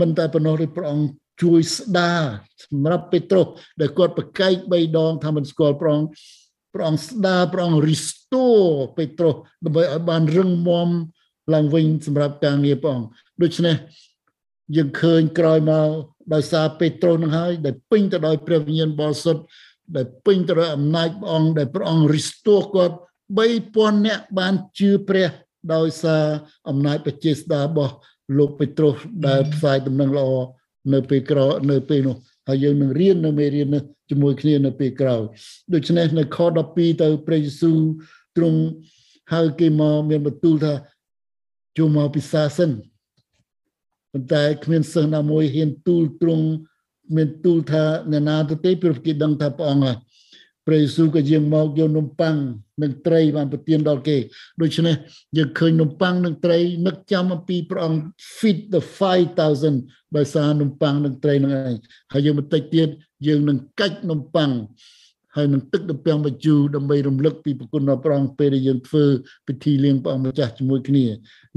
[0.00, 1.08] មិនតែប៉ុណ្ណោះទេព្រះអង្គ
[1.42, 2.20] ជួយស្ដារ
[2.64, 3.46] សម្រាប់ពេត្រុស
[3.80, 6.08] ដែលគាត់ប្រកែក3ដងថាមិនស្គាល់ព្រះអង្គ
[6.74, 10.88] ព្រះអង្គស្ដារព្រះអង្គ restore ពេត្រុសដើម្បីឲ្យបានរឹងមាំ
[11.54, 13.08] ឡើងវិញសម្រាប់ការងារព្រះអង្គ
[13.42, 13.76] ដូច្នេះ
[14.76, 15.88] យើងឃើញក្រោយមក
[16.34, 19.42] ដោយសារពេត្រុសនឹងហើយដែលពេញទៅដោយព្រះវិញ្ញាណបរិសុទ្ធ
[19.96, 22.96] ដែលពេញទៅដោយអំណាចព្រះអង្គដែលព្រះអង្គ restore គាត់
[23.52, 25.28] 3000នាក់បានជឿព្រះ
[25.74, 26.24] ដោយសារ
[26.68, 27.94] អំណាចបជាស្ដារបស់
[28.38, 28.94] លោកពេត្រុស
[29.26, 30.30] ដែលផ្សាយដំណឹងល្អ
[30.92, 32.16] នៅពេលក្រោយនៅពេលនោះ
[32.48, 35.22] ហើយយើងនឹងរៀននៅមេរៀននេះជាមួយគ្នានៅពេលក្រោយ
[35.74, 36.38] ដូច្នេះនៅខ
[36.70, 37.78] 12ទៅព្រះយេស៊ូវ
[38.36, 38.60] ទ្រង់
[39.32, 40.72] ហៅគេមកមានបន្ទូលថា
[41.76, 42.70] ចូលមកពិសាសិន
[44.12, 46.46] ប៉ុន្តែគ្មានសិស្សណាមួយហ៊ានទូលទ្រង់
[47.16, 49.90] មានទូលថាអ្នកណាទៅទេព្រោះគេដឹងថាព្រះអង្គ
[50.66, 52.36] ព្រះយេស៊ូវក៏យាងមកយកនំប៉័ង
[52.82, 54.16] និងត្រីបានប្រទានដល់គេ
[54.60, 54.94] ដូច្នេះ
[55.36, 58.00] យើងឃើញនំប៉័ងនិងត្រីនឹកចាំអំពីព្រះអង្គ
[58.36, 58.80] feed the
[59.48, 61.76] 5000ដោយសារនំប៉័ងនិងត្រីនឹងឯង
[62.12, 62.88] ហើយយើងបន្តិចទៀត
[63.26, 64.50] យើងនឹងកាច់នំប៉័ង
[65.36, 69.04] ហើយនឹងទឹកដំពាំងបញ្ជូដើម្បីរំលឹកពីប្រគុណដល់ព្រះអង្គពេលដែលយើងធ្វើ
[69.46, 71.06] ពិធីលៀងព្រះអង្គម្ចាស់ជាមួយគ្នា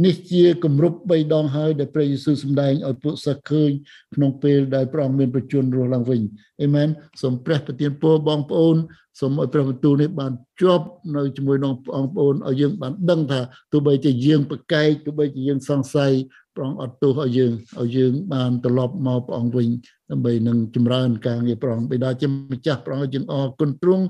[0.05, 3.71] នេះជាគម្រប់3ដងហើយដែលព្រះយេស៊ូវសម្ដែងឲ្យពួកសិស្សឃើញ
[4.15, 6.21] ក្នុងពេលដែលព្រះអង្គមានប្រជញ្ញរស់ឡើងវិញ
[6.61, 6.87] អេមែន
[7.21, 8.77] សូមព្រះប្រទានពរបងប្អូន
[9.19, 16.13] សូមឲ្យព្រះបន្ទូលនេះបានជាប់នៅជាមួយនឹងបងប្អូនឲ្យយើងបានដឹងថាទោះបីជាយើងប្រកែកទោះបីជាយើងសង្ស័យ
[16.59, 17.51] ព្រះអង្គអត់ទោសឲ្យយើង
[17.81, 19.69] ឲ្យយើងបានត្រឡប់មកព្រះអង្គវិញ
[20.11, 24.05] ដើម្បីនឹងចម្រើនការងារព្រះអង្គបិតាជាម្ចាស់ព្រះអង្គយើងអរគុណទ្រង់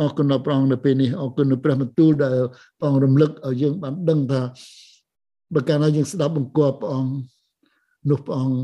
[0.00, 2.36] អរគុណដល់ព្រះអង្គនៅពេលនេះអរគុណដល់ព្រះបន្ទូលដែល
[2.78, 4.42] ព្រះអង្គរំលឹកឲ្យយើងបានដឹងថា
[5.54, 7.12] បើកាលណាយើងស្ដាប់បង្គាប់ព្រះអង្គ
[8.10, 8.56] នោះព្រះអង្គ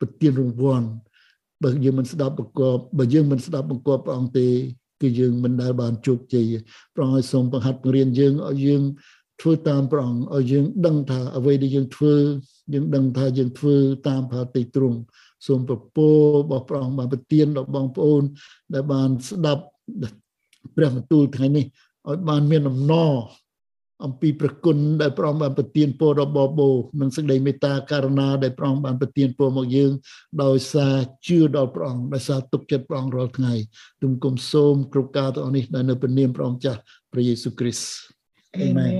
[0.00, 0.86] ប្រទានរង្វាន់
[1.62, 4.48] បើយើងមិនស្ដាប់បង្គាប់បើយើងមិនស្ដាប់បង្គាប់ព្រះអង្គទេ
[5.02, 6.46] គឺយើងមិនដែលបានជោគជ័យ
[6.94, 8.82] ព្រះអង្គឲ្យសូមបង្ហាត់បង្រៀនយើងឲ្យយើង
[9.40, 12.14] ធ្វើតាមព្រះអង្គឲ្យយើងដឹងថាអ្វីដែលយើងធ្វើ
[12.72, 13.76] យើងដឹងថាយើងធ្វើ
[14.08, 14.98] តាមផាតិទ្រង់
[15.46, 16.16] សូមប្រពោរ
[16.50, 18.22] បស់ព្រះអង្គបានប្រទានដល់បងប្អូន
[18.74, 19.64] ដែលបានស្ដាប់
[20.76, 21.64] ព្រះបន្ទូលថ្ងៃនេះ
[22.08, 23.14] ឲ្យបានមានអំណរ
[24.04, 26.70] អំពីប្រគុណដែលព្រះអង្គបានប្រទានពរដល់បបោ
[27.00, 29.90] និងសេចក្តីមេត្តាករណាដែលព្រះអង្គបានប្រទានពរមកយើង
[30.44, 33.54] ដោយសារជឿដល់ព្រះអង្គដោយសារទុកចិត្តព្រះអង្គរាល់ថ្ងៃ
[34.02, 36.80] ទុំគុំសូមគ្រប់ការទាំងអស់នេះដែលនៅព្រះនាមព្រះអង្គចាស់
[37.12, 38.23] ព្រះយេស៊ូវគ្រីស្ទ
[38.60, 38.92] អាមែន